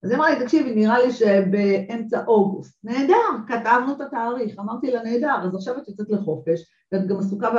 אז 0.04 0.10
היא 0.10 0.18
אמרה 0.18 0.30
לי, 0.30 0.44
תקשיבי, 0.46 0.76
נראה 0.76 1.00
לי 1.00 1.12
שבאמצע 1.12 2.26
אוגוסט. 2.26 2.80
נהדר, 2.84 3.48
כתבנו 3.48 3.92
את 3.96 4.02
התאריך, 4.02 4.60
אמרתי 4.60 4.92
לה, 4.92 5.04
נהדר, 5.04 5.36
אז 5.44 5.56
עכשיו 5.56 5.78
את 5.78 5.88
יוצאת 5.88 6.10
לחופש, 6.10 6.66
ואת 6.92 7.08
גם 7.08 7.20
עסוקה 7.20 7.50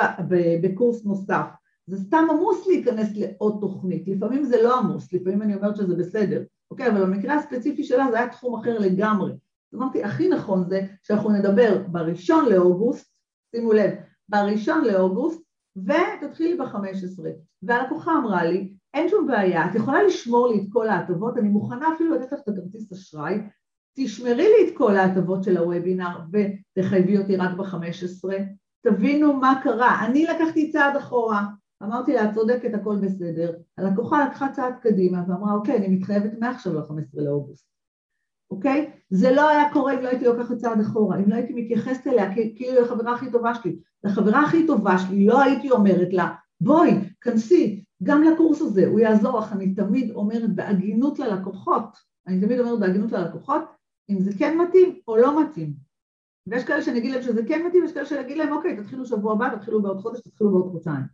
בקורס 0.62 1.04
נוסף. 1.04 1.46
זה 1.86 1.96
סתם 1.98 2.24
עמוס 2.30 2.66
להיכנס 2.66 3.08
לעוד 3.16 3.58
תוכנית, 3.60 4.08
לפעמים 4.08 4.44
זה 4.44 4.62
לא 4.62 4.78
עמוס, 4.78 5.12
לפעמים 5.12 5.42
אני 5.42 5.54
אומרת 5.54 5.76
שזה 5.76 5.96
בסדר, 5.96 6.42
אוקיי? 6.70 6.88
אבל 6.88 7.04
במקרה 7.04 7.34
הספציפי 7.34 7.84
שלה 7.84 8.06
זה 8.10 8.18
היה 8.18 8.28
תחום 8.28 8.60
אחר 8.60 8.78
לגמרי. 8.78 9.32
אז 9.32 9.78
אמרתי, 9.78 10.04
הכי 10.04 10.28
נכון 10.28 10.64
זה 10.68 10.86
שאנחנו 11.02 11.30
נדבר 11.30 11.82
בראשון 11.88 12.48
לאוגוסט, 12.48 13.10
שימו 13.56 13.72
לב, 13.72 13.90
בראשון 14.30 14.84
לאוגוסט, 14.84 15.42
ותתחילי 15.76 16.56
ב-15. 16.56 17.22
והלקוחה 17.62 18.12
אמרה 18.18 18.44
לי, 18.44 18.72
אין 18.94 19.08
שום 19.08 19.26
בעיה, 19.26 19.70
את 19.70 19.74
יכולה 19.74 20.02
לשמור 20.02 20.48
לי 20.48 20.60
את 20.60 20.66
כל 20.72 20.88
ההטבות, 20.88 21.38
אני 21.38 21.48
מוכנה 21.48 21.94
אפילו 21.94 22.14
לתת 22.14 22.32
לך 22.32 22.40
את 22.40 22.48
הכרטיס 22.48 22.92
אשראי, 22.92 23.38
תשמרי 23.96 24.34
לי 24.34 24.68
את 24.68 24.76
כל 24.76 24.96
ההטבות 24.96 25.44
של 25.44 25.56
הוובינר 25.56 26.18
ותחייבי 26.32 27.18
אותי 27.18 27.36
רק 27.36 27.56
ב-15, 27.56 28.30
תבינו 28.82 29.32
מה 29.32 29.60
קרה. 29.62 30.06
אני 30.06 30.26
לקחתי 30.26 30.72
צעד 30.72 30.96
אחורה, 30.96 31.46
אמרתי 31.82 32.12
לה, 32.12 32.24
את 32.24 32.34
צודקת, 32.34 32.74
הכל 32.74 32.96
בסדר. 32.96 33.52
הלקוחה 33.78 34.24
לקחה 34.28 34.52
צעד 34.52 34.74
קדימה 34.82 35.22
ואמרה, 35.28 35.54
אוקיי, 35.54 35.76
אני 35.76 35.88
מתחייבת 35.88 36.38
מעכשיו 36.38 36.74
ל-15 36.74 37.22
לאוגוסט, 37.22 37.66
אוקיי? 38.50 38.90
זה 39.10 39.30
לא 39.30 39.48
היה 39.48 39.72
קורה 39.72 39.94
אם 39.94 40.02
לא 40.02 40.08
הייתי 40.08 40.24
לוקחת 40.24 40.56
צעד 40.56 40.80
אחורה, 40.80 41.16
אם 41.16 41.30
לא 41.30 41.34
הייתי 41.34 41.52
מתייחסת 41.54 42.06
אליה 42.06 42.34
כאילו 42.34 42.72
היא 42.72 42.80
החברה 42.80 43.14
הכי 43.14 43.30
טובה 43.30 43.54
שלי. 43.54 43.76
לחברה 44.04 44.40
הכי 44.42 44.66
טובה 44.66 44.98
שלי 44.98 45.26
לא 45.26 45.42
הייתי 45.42 45.70
אומרת 45.70 46.12
לה, 46.12 46.34
בואי, 46.60 46.90
כנסי, 47.20 47.84
גם 48.02 48.22
לקורס 48.22 48.60
הזה, 48.60 48.86
הוא 48.86 49.00
יעזור 49.00 49.38
לך, 49.38 49.52
אני 49.52 49.74
תמיד 49.74 50.10
אומרת 50.10 50.54
בהגינות 50.54 51.18
ללקוחות, 51.18 51.96
אני 52.26 52.40
תמיד 52.40 52.60
אומרת 52.60 52.80
בהגינות 52.80 53.12
ללקוחות, 53.12 53.62
אם 54.10 54.20
זה 54.20 54.30
כן 54.38 54.58
מתאים 54.58 54.98
או 55.08 55.16
לא 55.16 55.42
מתאים. 55.42 55.72
ויש 56.46 56.64
כאלה 56.64 56.82
שאני 56.82 56.98
אגיד 56.98 57.12
להם 57.12 57.22
שזה 57.22 57.42
כן 57.48 57.66
מתאים, 57.66 57.82
ויש 57.82 57.92
כאלה 57.92 58.06
שאני 58.06 58.20
אגיד 58.20 58.38
להם, 58.38 58.52
אוקיי, 58.52 58.76
תתחילו 58.76 59.06
שבוע 59.06 59.32
הבא, 59.32 59.56
תתחילו 59.56 59.82
בעוד 59.82 60.00
חודש, 60.00 60.20
תתחילו 60.20 60.50
בעוד 60.50 60.72
חודשיים. 60.72 61.04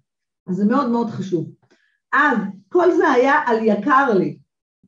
אז 0.47 0.57
זה 0.57 0.65
מאוד 0.65 0.91
מאוד 0.91 1.11
חשוב. 1.11 1.51
אז 2.13 2.39
כל 2.69 2.91
זה 2.97 3.11
היה 3.11 3.35
על 3.47 3.59
יקר 3.63 4.15
לי. 4.15 4.39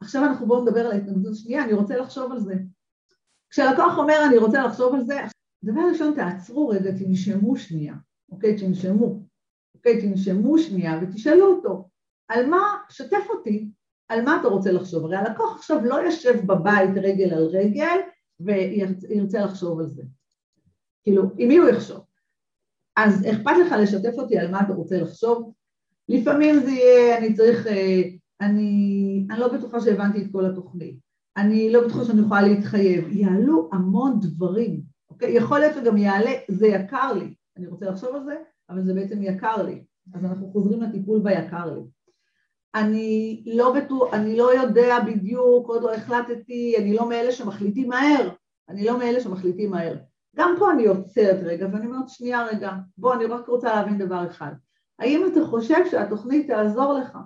עכשיו 0.00 0.24
אנחנו 0.24 0.46
בואו 0.46 0.62
נדבר 0.62 0.80
על 0.80 0.92
ההתנגדות 0.92 1.32
השנייה, 1.32 1.64
אני 1.64 1.72
רוצה 1.72 1.96
לחשוב 1.96 2.32
על 2.32 2.40
זה. 2.40 2.54
כשהלקוח 3.50 3.98
אומר 3.98 4.16
אני 4.28 4.38
רוצה 4.38 4.66
לחשוב 4.66 4.94
על 4.94 5.04
זה, 5.04 5.20
דבר 5.64 5.80
ראשון 5.92 6.14
תעצרו 6.14 6.68
רגע, 6.68 6.90
תנשמו 6.90 7.56
שנייה, 7.56 7.94
אוקיי? 8.32 8.56
תנשמו. 8.56 9.22
אוקיי? 9.74 10.00
תנשמו 10.00 10.58
שנייה 10.58 11.00
ותשאלו 11.02 11.46
אותו, 11.46 11.88
על 12.28 12.46
מה, 12.46 12.76
שתף 12.88 13.26
אותי, 13.30 13.68
על 14.08 14.22
מה 14.24 14.38
אתה 14.40 14.48
רוצה 14.48 14.72
לחשוב? 14.72 15.04
הרי 15.04 15.16
הלקוח 15.16 15.56
עכשיו 15.56 15.84
לא 15.84 15.94
יושב 15.94 16.46
בבית 16.46 16.90
רגל 16.96 17.34
על 17.34 17.46
רגל 17.46 17.98
וירצה 18.40 19.40
לחשוב 19.40 19.80
על 19.80 19.87
זה. 19.88 20.02
כאילו, 21.02 21.22
עם 21.38 21.48
מי 21.48 21.56
הוא 21.56 21.68
יחשוב? 21.68 22.00
אז 22.96 23.26
אכפת 23.30 23.52
לך 23.66 23.74
לשתף 23.82 24.18
אותי 24.18 24.38
על 24.38 24.50
מה 24.50 24.61
אתה 24.61 24.72
רוצה 24.72 25.00
לחשוב? 25.00 25.52
לפעמים 26.08 26.61
זה 26.61 26.70
יהיה, 26.70 27.18
אני 27.18 27.34
צריך, 27.34 27.66
אה, 27.66 28.02
אני, 28.40 29.27
אני 29.31 29.40
לא 29.40 29.53
בטוחה 29.53 29.81
שהבנתי 29.81 30.22
את 30.22 30.33
כל 30.33 30.46
התוכנית, 30.46 30.98
אני 31.37 31.72
לא 31.72 31.87
בטוחה 31.87 32.05
שאני 32.05 32.20
יכולה 32.20 32.42
להתחייב, 32.42 33.09
יעלו 33.09 33.68
המון 33.72 34.20
דברים, 34.20 34.81
אוקיי? 35.11 35.33
יכול 35.33 35.59
להיות 35.59 35.74
שגם 35.74 35.96
יעלה, 35.96 36.31
זה 36.48 36.66
יקר 36.66 37.12
לי, 37.12 37.35
אני 37.57 37.66
רוצה 37.66 37.87
לחשוב 37.87 38.14
על 38.14 38.24
זה, 38.24 38.37
אבל 38.70 38.83
זה 38.83 38.94
בעצם 38.94 39.22
יקר 39.22 39.62
לי, 39.62 39.85
אז 40.14 40.24
אנחנו 40.24 40.51
חוזרים 40.53 40.83
לטיפול 40.83 41.18
ביקר 41.18 41.74
לי. 41.74 41.81
אני 42.74 43.42
לא 43.46 43.74
בטוח, 43.74 44.14
אני 44.14 44.37
לא 44.37 44.55
יודע 44.55 45.01
בדיוק, 45.07 45.68
עוד 45.68 45.83
לא 45.83 45.94
החלטתי, 45.94 46.74
אני 46.79 46.94
לא 46.94 47.09
מאלה 47.09 47.33
שמחליטים 47.33 47.88
מהר, 47.88 48.29
אני 48.68 48.85
לא 48.85 48.98
מאלה 48.98 49.20
שמחליטים 49.20 49.70
מהר. 49.70 49.96
גם 50.37 50.55
פה 50.59 50.72
אני 50.72 50.87
עוצרת 50.87 51.40
רגע 51.42 51.68
ואני 51.72 51.87
אומרת 51.87 52.09
שנייה 52.09 52.46
רגע, 52.46 52.72
בוא 52.98 53.14
אני 53.14 53.24
רק 53.24 53.48
רוצה 53.48 53.74
להבין 53.74 53.98
דבר 53.98 54.27
אחד, 54.27 54.53
האם 54.98 55.27
אתה 55.33 55.46
חושב 55.46 55.87
שהתוכנית 55.90 56.46
תעזור 56.46 56.92
לך? 56.92 57.18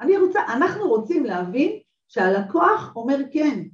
אני 0.00 0.18
רוצה, 0.18 0.40
אנחנו 0.56 0.88
רוצים 0.88 1.24
להבין 1.24 1.80
שהלקוח 2.08 2.92
אומר 2.96 3.18
כן. 3.32 3.64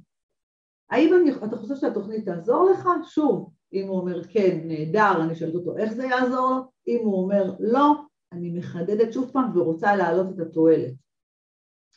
האם 0.89 1.13
אני, 1.13 1.31
אתה 1.45 1.57
חושב 1.57 1.75
שהתוכנית 1.75 2.25
תעזור 2.25 2.69
לך? 2.69 2.89
שוב, 3.07 3.51
אם 3.73 3.87
הוא 3.87 3.99
אומר 3.99 4.23
כן, 4.23 4.59
נהדר, 4.63 5.23
אני 5.23 5.35
שואלת 5.35 5.55
אותו 5.55 5.77
איך 5.77 5.93
זה 5.93 6.05
יעזור 6.05 6.49
לו, 6.49 6.71
אם 6.87 6.99
הוא 7.03 7.23
אומר 7.23 7.53
לא, 7.59 7.93
אני 8.31 8.49
מחדדת 8.59 9.13
שוב 9.13 9.29
פעם 9.33 9.57
ורוצה 9.57 9.95
להעלות 9.95 10.27
את 10.35 10.39
התועלת, 10.39 10.93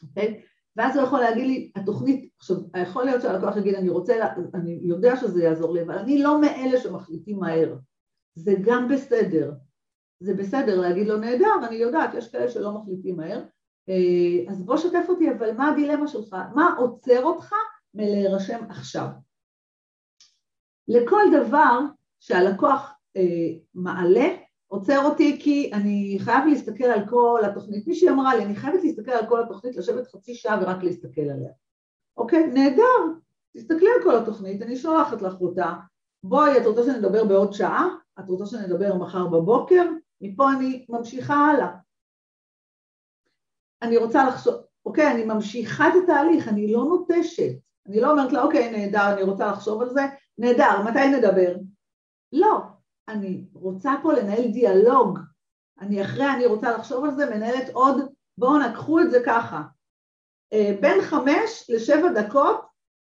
אוקיי? 0.03 0.43
ואז 0.77 0.97
הוא 0.97 1.05
יכול 1.05 1.21
להגיד 1.21 1.47
לי, 1.47 1.73
התוכנית, 1.77 2.31
עכשיו, 2.39 2.57
יכול 2.83 3.05
להיות 3.05 3.23
שהלקוח 3.23 3.57
יגיד, 3.57 3.75
אני 3.75 3.89
רוצה, 3.89 4.15
אני 4.55 4.79
יודע 4.83 5.17
שזה 5.17 5.45
יעזור 5.45 5.75
לי, 5.75 5.83
אבל 5.83 5.99
אני 5.99 6.23
לא 6.23 6.41
מאלה 6.41 6.81
שמחליטים 6.81 7.39
מהר. 7.39 7.77
זה 8.35 8.55
גם 8.65 8.89
בסדר. 8.89 9.53
זה 10.21 10.35
בסדר 10.35 10.81
להגיד 10.81 11.07
לו, 11.07 11.17
נהדר, 11.17 11.67
אני 11.69 11.77
יודעת, 11.77 12.15
יש 12.15 12.33
כאלה 12.33 12.49
שלא 12.49 12.73
מחליטים 12.73 13.17
מהר, 13.17 13.43
אז 14.49 14.65
בוא 14.65 14.77
שתף 14.77 15.07
אותי, 15.09 15.31
אבל 15.31 15.53
מה 15.57 15.71
הדילמה 15.71 16.09
שלך? 16.09 16.37
מה 16.55 16.75
עוצר 16.79 17.25
אותך 17.25 17.53
מלהירשם 17.95 18.65
עכשיו? 18.69 19.07
לכל 20.89 21.23
דבר 21.33 21.81
שהלקוח 22.21 22.93
אה, 23.17 23.23
מעלה, 23.75 24.29
עוצר 24.67 25.05
אותי 25.05 25.41
כי 25.41 25.71
אני 25.75 26.19
חייב 26.21 26.47
להסתכל 26.47 26.85
על 26.85 27.09
כל 27.09 27.41
התוכנית. 27.45 27.87
מישהי 27.87 28.09
אמרה 28.09 28.37
לי, 28.37 28.45
אני 28.45 28.57
חייבת 28.57 28.83
להסתכל 28.83 29.11
על 29.11 29.27
כל 29.29 29.43
התוכנית, 29.43 29.77
לשבת 29.77 30.07
חצי 30.07 30.35
שעה 30.35 30.59
ורק 30.63 30.83
להסתכל 30.83 31.21
עליה. 31.21 31.51
אוקיי, 32.17 32.47
נהדר, 32.47 33.19
תסתכלי 33.57 33.89
על 33.97 34.03
כל 34.03 34.17
התוכנית, 34.17 34.63
אני 34.63 34.77
שולחת 34.77 35.23
לך 35.23 35.41
אותה. 35.41 35.75
בואי, 36.25 36.59
את 36.59 36.67
רוצה 36.67 36.83
שנדבר 36.85 37.25
בעוד 37.25 37.53
שעה? 37.53 37.89
את 38.21 38.29
רוצה 38.29 38.47
שנדבר 38.47 38.95
מחר 38.95 39.27
בבוקר? 39.27 39.83
מפה 40.21 40.53
אני 40.53 40.87
ממשיכה 40.89 41.35
הלאה. 41.35 41.69
אני 43.83 43.97
רוצה 43.97 44.29
לחשוב, 44.29 44.55
אוקיי, 44.87 45.11
אני 45.11 45.25
ממשיכה 45.25 45.89
את 45.89 45.93
התהליך, 46.05 46.49
אני 46.49 46.73
לא 46.73 46.85
נוטשת. 46.85 47.53
אני 47.87 48.01
לא 48.01 48.11
אומרת 48.11 48.33
לה, 48.33 48.43
אוקיי, 48.43 48.71
נהדר, 48.71 49.13
אני 49.13 49.23
רוצה 49.23 49.47
לחשוב 49.47 49.83
על 49.83 49.89
זה, 49.89 50.01
נהדר, 50.39 50.83
מתי 50.83 51.09
נדבר? 51.09 51.57
לא, 52.33 52.59
אני 53.09 53.45
רוצה 53.55 53.93
פה 54.03 54.13
לנהל 54.13 54.49
דיאלוג. 54.49 55.19
אני 55.81 56.03
אחרי, 56.03 56.31
אני 56.31 56.47
רוצה 56.47 56.71
לחשוב 56.71 57.05
על 57.05 57.15
זה, 57.15 57.37
מנהלת 57.37 57.69
עוד, 57.73 57.97
בואו 58.39 58.59
נקחו 58.59 59.01
את 59.01 59.11
זה 59.11 59.23
ככה. 59.27 59.63
אה, 60.53 60.77
בין 60.81 61.03
חמש 61.03 61.71
לשבע 61.71 62.13
דקות 62.13 62.71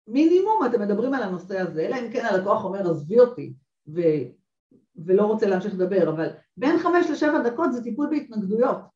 מינימום 0.08 0.60
אתם 0.66 0.80
מדברים 0.80 1.14
על 1.14 1.22
הנושא 1.22 1.58
הזה, 1.60 1.86
אלא 1.86 1.96
אם 1.96 2.12
כן 2.12 2.24
הלקוח 2.24 2.64
אומר 2.64 2.90
עזבי 2.90 3.20
אותי 3.20 3.54
ו... 3.88 4.00
ולא 5.06 5.22
רוצה 5.22 5.46
להמשיך 5.46 5.74
לדבר, 5.74 6.10
אבל 6.10 6.28
בין 6.56 6.78
חמש 6.78 7.06
לשבע 7.10 7.38
דקות 7.38 7.72
זה 7.72 7.82
טיפול 7.82 8.06
בהתנגדויות. 8.10 8.95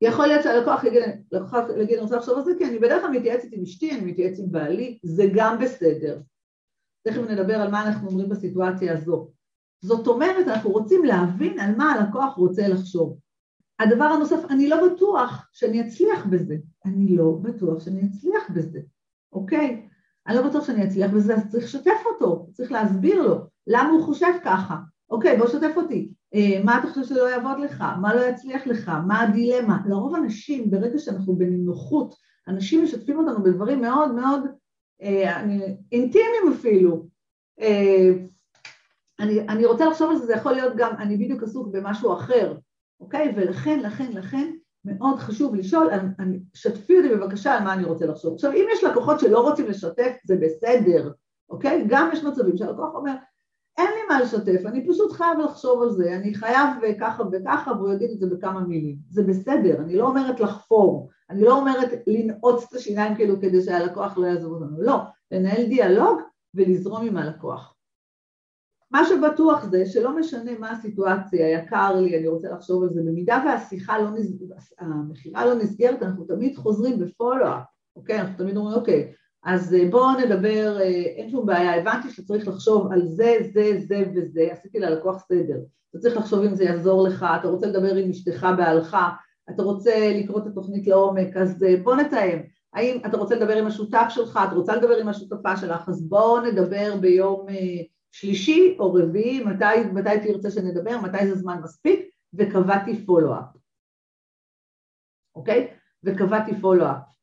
יכול 0.00 0.26
להיות 0.26 0.42
שהלקוח 0.42 0.84
יגיד, 0.84 1.02
יגיד, 1.80 1.94
אני 1.94 2.02
רוצה 2.02 2.16
לחשוב 2.16 2.38
על 2.38 2.44
זה, 2.44 2.52
כי 2.58 2.64
אני 2.64 2.78
בדרך 2.78 3.02
כלל 3.02 3.10
מתייעצת 3.10 3.48
עם 3.52 3.62
אשתי, 3.62 3.90
אני 3.90 4.10
מתייעצת 4.10 4.38
עם 4.38 4.52
בעלי, 4.52 4.98
זה 5.02 5.24
גם 5.34 5.58
בסדר. 5.58 6.20
תכף 7.06 7.20
נדבר 7.30 7.54
על 7.54 7.70
מה 7.70 7.86
אנחנו 7.86 8.08
אומרים 8.08 8.28
בסיטואציה 8.28 8.92
הזו. 8.92 9.30
זאת 9.80 10.06
אומרת, 10.06 10.48
אנחנו 10.48 10.70
רוצים 10.70 11.04
להבין 11.04 11.60
על 11.60 11.76
מה 11.76 11.92
הלקוח 11.92 12.34
רוצה 12.34 12.68
לחשוב. 12.68 13.18
הדבר 13.78 14.04
הנוסף, 14.04 14.44
אני 14.50 14.68
לא 14.68 14.88
בטוח 14.88 15.48
שאני 15.52 15.88
אצליח 15.88 16.26
בזה. 16.26 16.56
אני 16.84 17.16
לא 17.16 17.38
בטוח 17.42 17.84
שאני 17.84 18.00
אצליח 18.06 18.50
בזה, 18.54 18.80
אוקיי? 19.32 19.88
אני 20.26 20.36
לא 20.36 20.48
בטוח 20.48 20.66
שאני 20.66 20.84
אצליח 20.84 21.10
בזה, 21.10 21.34
אז 21.34 21.50
צריך 21.50 21.64
לשתף 21.64 22.00
אותו, 22.06 22.48
צריך 22.52 22.72
להסביר 22.72 23.22
לו 23.22 23.36
למה 23.66 23.90
הוא 23.90 24.02
חושב 24.02 24.32
ככה. 24.44 24.76
אוקיי, 25.10 25.38
בוא 25.38 25.46
שתף 25.46 25.72
אותי. 25.76 26.12
אה, 26.34 26.60
מה 26.64 26.78
אתה 26.78 26.88
חושב 26.88 27.04
שלא 27.04 27.30
יעבוד 27.30 27.58
לך? 27.58 27.84
מה 28.00 28.14
לא 28.14 28.20
יצליח 28.20 28.66
לך? 28.66 28.88
מה 29.06 29.20
הדילמה? 29.20 29.78
לרוב 29.86 30.14
אנשים, 30.14 30.70
ברגע 30.70 30.98
שאנחנו 30.98 31.36
בנינוחות, 31.36 32.14
אנשים 32.48 32.84
משתפים 32.84 33.18
אותנו 33.18 33.42
בדברים 33.42 33.80
מאוד 33.80 34.14
מאוד 34.14 34.40
אה, 35.02 35.42
אינטימיים 35.92 36.52
אפילו. 36.54 37.06
אה, 37.60 38.10
אני, 39.20 39.40
אני 39.40 39.64
רוצה 39.64 39.86
לחשוב 39.86 40.10
על 40.10 40.16
זה, 40.16 40.26
זה 40.26 40.34
יכול 40.34 40.52
להיות 40.52 40.72
גם, 40.76 40.90
אני 40.98 41.16
בדיוק 41.16 41.42
עסוק 41.42 41.68
במשהו 41.72 42.12
אחר, 42.12 42.56
אוקיי? 43.00 43.32
ולכן, 43.36 43.80
לכן, 43.80 44.12
לכן, 44.12 44.52
מאוד 44.84 45.18
חשוב 45.18 45.54
לשאול, 45.54 45.90
אני, 45.90 46.08
אני, 46.18 46.40
שתפי 46.54 46.96
אותי 46.96 47.08
בבקשה 47.08 47.54
על 47.54 47.64
מה 47.64 47.72
אני 47.72 47.84
רוצה 47.84 48.06
לחשוב. 48.06 48.34
עכשיו, 48.34 48.52
אם 48.52 48.64
יש 48.72 48.84
לקוחות 48.84 49.20
שלא 49.20 49.40
רוצים 49.40 49.66
לשתף, 49.66 50.16
זה 50.24 50.36
בסדר, 50.36 51.12
אוקיי? 51.50 51.84
גם 51.88 52.10
יש 52.12 52.24
מצבים 52.24 52.56
שהלקוח 52.56 52.94
אומר, 52.94 53.14
אין 53.78 53.86
לי 53.86 54.00
מה 54.08 54.20
לשתף, 54.20 54.66
אני 54.66 54.88
פשוט 54.88 55.12
חייב 55.12 55.38
לחשוב 55.38 55.82
על 55.82 55.90
זה, 55.90 56.16
אני 56.16 56.34
חייב 56.34 56.68
ככה 57.00 57.22
וככה, 57.32 57.72
והוא 57.72 57.92
יגיד 57.92 58.10
את 58.10 58.18
זה 58.18 58.26
בכמה 58.26 58.60
מילים. 58.60 58.96
זה 59.10 59.22
בסדר, 59.22 59.80
אני 59.80 59.96
לא 59.96 60.06
אומרת 60.06 60.40
לחפור, 60.40 61.10
אני 61.30 61.42
לא 61.42 61.58
אומרת 61.58 61.90
לנעוץ 62.06 62.64
את 62.68 62.74
השיניים 62.74 63.14
כאילו 63.14 63.40
כדי 63.40 63.62
שהלקוח 63.62 64.18
לא 64.18 64.26
יעזוב 64.26 64.52
אותנו, 64.52 64.82
לא, 64.82 65.00
לנהל 65.30 65.66
דיאלוג 65.66 66.20
ולזרום 66.54 67.06
עם 67.06 67.16
הלקוח. 67.16 67.74
מה 68.90 69.04
שבטוח 69.04 69.64
זה 69.64 69.86
שלא 69.86 70.18
משנה 70.18 70.58
מה 70.58 70.70
הסיטואציה, 70.70 71.50
יקר 71.50 72.00
לי, 72.00 72.18
אני 72.18 72.28
רוצה 72.28 72.48
לחשוב 72.48 72.82
על 72.82 72.88
זה, 72.92 73.00
במידה 73.06 73.42
והשיחה 73.46 73.98
לא 73.98 74.10
נסגרת, 74.10 74.58
המכירה 74.78 75.46
לא 75.46 75.54
נסגרת, 75.54 76.02
אנחנו 76.02 76.24
תמיד 76.24 76.56
חוזרים 76.56 76.98
בפולו-אפ, 76.98 77.64
אוקיי? 77.96 78.20
אנחנו 78.20 78.38
תמיד 78.38 78.56
אומרים, 78.56 78.78
אוקיי, 78.78 79.12
אז 79.46 79.74
אה, 79.74 79.90
בואו 79.90 80.20
נדבר, 80.20 80.78
אה, 80.80 80.84
אין 80.86 81.30
שום 81.30 81.46
בעיה, 81.46 81.80
הבנתי 81.80 82.10
שאתה 82.10 82.22
צריך 82.22 82.48
לחשוב 82.48 82.92
על 82.92 83.06
זה, 83.06 83.36
זה, 83.52 83.78
זה 83.78 84.04
וזה, 84.14 84.48
עשיתי 84.52 84.78
ללקוח 84.78 85.24
סדר, 85.28 85.58
אתה 85.90 85.98
צריך 85.98 86.16
לחשוב 86.16 86.42
אם 86.42 86.54
זה 86.54 86.64
יעזור 86.64 87.08
לך, 87.08 87.26
אתה 87.40 87.48
רוצה 87.48 87.66
לדבר 87.66 87.94
עם 87.94 88.10
אשתך 88.10 88.46
בעלך, 88.56 88.96
אתה 89.50 89.62
רוצה 89.62 90.12
לקרוא 90.14 90.40
את 90.40 90.46
התוכנית 90.46 90.86
לעומק, 90.86 91.36
אז 91.36 91.64
אה, 91.64 91.76
בוא 91.82 91.96
נתאם, 91.96 92.38
האם 92.74 92.98
אתה 93.06 93.16
רוצה 93.16 93.34
לדבר 93.34 93.56
עם 93.56 93.66
השותף 93.66 94.06
שלך, 94.08 94.40
אתה 94.48 94.54
רוצה 94.54 94.76
לדבר 94.76 94.96
עם 94.96 95.08
השותפה 95.08 95.56
שלך, 95.56 95.88
אז 95.88 96.08
בואו 96.08 96.40
נדבר 96.40 96.96
ביום 97.00 97.46
שלישי 98.12 98.76
או 98.78 98.94
רביעי, 98.94 99.44
מתי, 99.44 99.84
מתי 99.92 100.20
תרצה 100.22 100.50
שנדבר, 100.50 101.00
מתי 101.00 101.26
זה 101.26 101.34
זמן 101.34 101.60
מספיק, 101.62 102.00
וקבעתי 102.34 103.06
follow-up, 103.06 103.56
אוקיי? 105.34 105.68
וקבעתי 106.04 106.60
follow-up. 106.60 107.15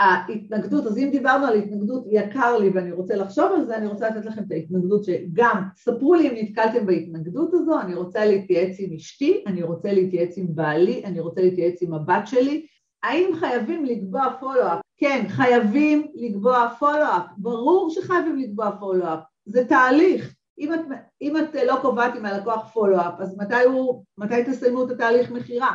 וההתנגדות, 0.00 0.86
אז 0.86 0.98
אם 0.98 1.08
דיברנו 1.12 1.46
על 1.46 1.54
התנגדות 1.54 2.04
יקר 2.10 2.58
לי 2.58 2.68
ואני 2.68 2.92
רוצה 2.92 3.16
לחשוב 3.16 3.52
על 3.52 3.64
זה, 3.64 3.76
אני 3.76 3.86
רוצה 3.86 4.08
לתת 4.08 4.26
לכם 4.26 4.42
את 4.42 4.52
ההתנגדות 4.52 5.04
שגם, 5.04 5.62
ספרו 5.76 6.14
לי 6.14 6.28
אם 6.28 6.34
נתקלתם 6.36 6.86
בהתנגדות 6.86 7.54
הזו, 7.54 7.80
אני 7.80 7.94
רוצה 7.94 8.26
להתייעץ 8.26 8.76
עם 8.78 8.92
אשתי, 8.92 9.44
אני 9.46 9.62
רוצה 9.62 9.92
להתייעץ 9.92 10.38
עם 10.38 10.46
בעלי, 10.48 11.04
אני 11.04 11.20
רוצה 11.20 11.40
להתייעץ 11.40 11.82
עם 11.82 11.94
הבת 11.94 12.26
שלי, 12.26 12.66
האם 13.02 13.30
חייבים 13.34 13.84
לקבוע 13.84 14.36
follow-up? 14.40 14.80
כן, 14.96 15.24
חייבים 15.28 16.06
לקבוע 16.14 16.68
follow-up, 16.78 17.22
ברור 17.36 17.90
שחייבים 17.90 18.38
לקבוע 18.38 18.70
follow-up, 18.80 19.20
זה 19.46 19.64
תהליך. 19.64 20.34
אם 20.58 20.74
את, 20.74 20.80
אם 21.22 21.36
את 21.36 21.54
לא 21.66 21.78
קובעת 21.82 22.16
עם 22.16 22.26
הלקוח 22.26 22.70
פולו-אפ, 22.72 23.20
אז 23.20 23.38
מתי, 23.38 23.62
הוא, 23.62 24.04
מתי 24.18 24.44
תסיימו 24.44 24.84
את 24.84 24.90
התהליך 24.90 25.30
מכירה? 25.30 25.74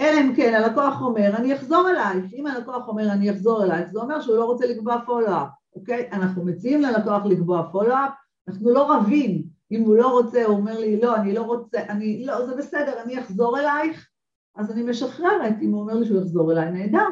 אלא 0.00 0.20
אם 0.20 0.34
כן 0.36 0.54
הלקוח 0.54 1.02
אומר, 1.02 1.36
אני 1.36 1.54
אחזור 1.54 1.90
אלייך. 1.90 2.32
אם 2.34 2.46
הלקוח 2.46 2.88
אומר, 2.88 3.12
אני 3.12 3.30
אחזור 3.30 3.64
אלייך, 3.64 3.90
זה 3.90 3.98
אומר 3.98 4.20
שהוא 4.20 4.36
לא 4.36 4.44
רוצה 4.44 4.66
לקבוע 4.66 4.98
פולו-אפ, 5.06 5.48
אוקיי? 5.76 6.08
אנחנו 6.12 6.44
מציעים 6.44 6.82
ללקוח 6.82 7.24
לקבוע 7.24 7.68
פולו-אפ, 7.72 8.10
אנחנו 8.48 8.70
לא 8.70 8.92
רבים. 8.92 9.42
אם 9.70 9.82
הוא 9.82 9.96
לא 9.96 10.08
רוצה, 10.08 10.44
הוא 10.44 10.56
אומר 10.56 10.78
לי, 10.78 11.00
לא, 11.00 11.16
אני 11.16 11.34
לא 11.34 11.42
רוצה, 11.42 11.78
אני, 11.88 12.24
לא, 12.26 12.46
זה 12.46 12.56
בסדר, 12.56 13.02
אני 13.02 13.20
אחזור 13.20 13.58
אלייך, 13.58 14.08
אז 14.56 14.70
אני 14.70 14.82
משחררת, 14.82 15.54
אם 15.62 15.72
הוא 15.72 15.80
אומר 15.80 15.94
לי 15.94 16.06
שהוא 16.06 16.20
יחזור 16.20 16.52
אליי, 16.52 16.70
נהדר. 16.70 17.06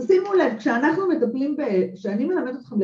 תשימו 0.00 0.34
לב, 0.34 0.58
כשאנחנו 0.58 1.08
מטפלים, 1.08 1.56
כשאני 1.94 2.24
מלמדת 2.24 2.60
אתכם 2.60 2.76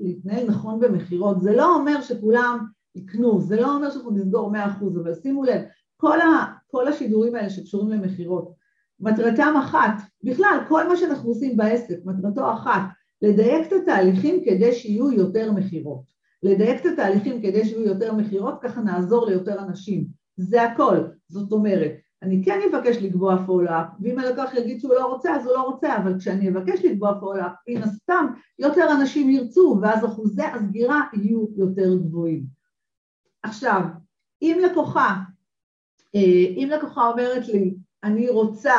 להתנהל 0.00 0.46
נכון 0.46 0.80
במכירות, 0.80 1.40
זה 1.40 1.56
לא 1.56 1.76
אומר 1.76 2.00
שכולם 2.00 2.66
יקנו, 2.94 3.40
זה 3.40 3.60
לא 3.60 3.74
אומר 3.74 3.90
שאנחנו 3.90 4.10
נסגור 4.10 4.52
100%, 4.52 4.56
אבל 5.02 5.14
שימו 5.14 5.44
לב, 5.44 5.62
כל, 5.96 6.20
ה, 6.20 6.44
כל 6.66 6.88
השידורים 6.88 7.34
האלה 7.34 7.50
שקשורים 7.50 7.88
למכירות, 7.88 8.63
מטרתם 9.04 9.54
אחת, 9.58 9.92
בכלל 10.22 10.58
כל 10.68 10.88
מה 10.88 10.96
שאנחנו 10.96 11.28
עושים 11.28 11.56
בעסק, 11.56 11.96
מטרתו 12.04 12.52
אחת, 12.52 12.82
לדייק 13.22 13.66
את 13.66 13.72
התהליכים 13.72 14.44
כדי 14.44 14.72
שיהיו 14.72 15.12
יותר 15.12 15.52
מכירות. 15.52 16.02
לדייק 16.42 16.80
את 16.80 16.86
התהליכים 16.86 17.42
כדי 17.42 17.64
שיהיו 17.64 17.82
יותר 17.86 18.14
מכירות, 18.14 18.54
ככה 18.62 18.80
נעזור 18.80 19.26
ליותר 19.26 19.58
אנשים. 19.58 20.06
זה 20.36 20.62
הכל. 20.62 20.96
זאת 21.28 21.52
אומרת, 21.52 21.92
אני 22.22 22.44
כן 22.44 22.60
אבקש 22.70 22.96
לקבוע 22.96 23.36
follow-up, 23.46 23.86
ואם 24.00 24.18
הלקוח 24.18 24.54
יגיד 24.54 24.80
שהוא 24.80 24.94
לא 24.94 25.06
רוצה, 25.06 25.36
אז 25.36 25.46
הוא 25.46 25.54
לא 25.54 25.62
רוצה, 25.62 25.96
אבל 25.96 26.18
כשאני 26.18 26.48
אבקש 26.48 26.84
לקבוע 26.84 27.20
follow-up, 27.20 27.52
מן 27.68 27.82
הסתם 27.82 28.26
יותר 28.58 28.86
אנשים 29.00 29.30
ירצו, 29.30 29.78
ואז 29.82 30.04
אחוזי 30.04 30.42
הסגירה 30.42 31.00
יהיו 31.12 31.46
יותר 31.56 31.96
גבוהים. 31.96 32.44
עכשיו, 33.42 33.82
אם 34.42 34.60
לקוחה, 34.64 35.16
אה, 36.14 36.46
אם 36.56 36.68
לקוחה 36.72 37.10
אומרת 37.10 37.48
לי, 37.48 37.74
אני 38.04 38.28
רוצה 38.28 38.74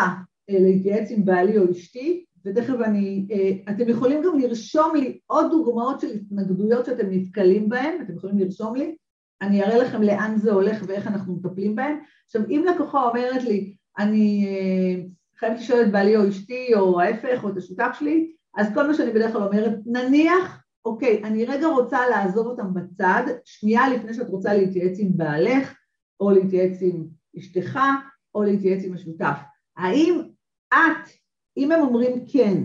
אה, 0.50 0.60
להתייעץ 0.60 1.12
עם 1.12 1.26
בעלי 1.26 1.58
או 1.58 1.72
אשתי, 1.72 2.26
ותכף 2.46 2.74
אני, 2.86 3.28
אה, 3.32 3.74
אתם 3.74 3.90
יכולים 3.90 4.24
גם 4.24 4.40
לרשום 4.40 4.96
לי 4.96 5.20
עוד 5.26 5.52
דוגמאות 5.52 6.02
של 6.02 6.08
התנגדויות 6.14 6.86
שאתם 6.86 7.10
נתקלים 7.10 7.70
בהן, 7.70 8.02
אתם 8.02 8.16
יכולים 8.16 8.40
לרשום 8.40 8.76
לי, 8.76 8.96
אני 9.42 9.64
אראה 9.64 9.78
לכם 9.78 10.02
לאן 10.02 10.38
זה 10.38 10.52
הולך 10.52 10.84
ואיך 10.88 11.08
אנחנו 11.08 11.36
מטפלים 11.36 11.76
בהן. 11.76 11.98
עכשיו, 12.26 12.42
אם 12.50 12.66
לקוחה 12.68 13.08
אומרת 13.10 13.44
לי, 13.44 13.76
אני 13.98 14.48
אה, 14.48 15.04
חייבת 15.40 15.60
לשאול 15.60 15.82
את 15.82 15.92
בעלי 15.92 16.18
או 16.18 16.30
אשתי 16.30 16.76
או 16.76 17.02
ההפך 17.02 17.44
או 17.44 17.50
את 17.50 17.58
השותף 17.58 17.96
שלי, 18.00 18.32
אז 18.58 18.68
כל 18.74 18.88
מה 18.88 18.94
שאני 18.94 19.12
בדרך 19.12 19.32
כלל 19.34 19.44
אומרת, 19.44 19.80
נניח, 19.86 20.64
אוקיי, 20.86 21.24
אני 21.24 21.46
רגע 21.46 21.68
רוצה 21.68 22.10
לעזוב 22.10 22.48
אותם 22.48 22.74
בצד, 22.74 23.24
שנייה 23.46 23.90
לפני 23.90 24.14
שאת 24.14 24.30
רוצה 24.30 24.54
להתייעץ 24.54 24.98
עם 25.00 25.10
בעלך, 25.18 25.74
או 26.20 26.32
להתייעץ 26.32 26.78
עם 26.82 27.04
אשתך, 27.38 27.80
או 28.36 28.44
להתייעץ 28.44 28.84
עם 28.84 28.94
השותף. 28.94 29.38
האם 29.78 30.22
את, 30.74 31.10
אם 31.58 31.72
הם 31.72 31.82
אומרים 31.82 32.26
כן, 32.28 32.64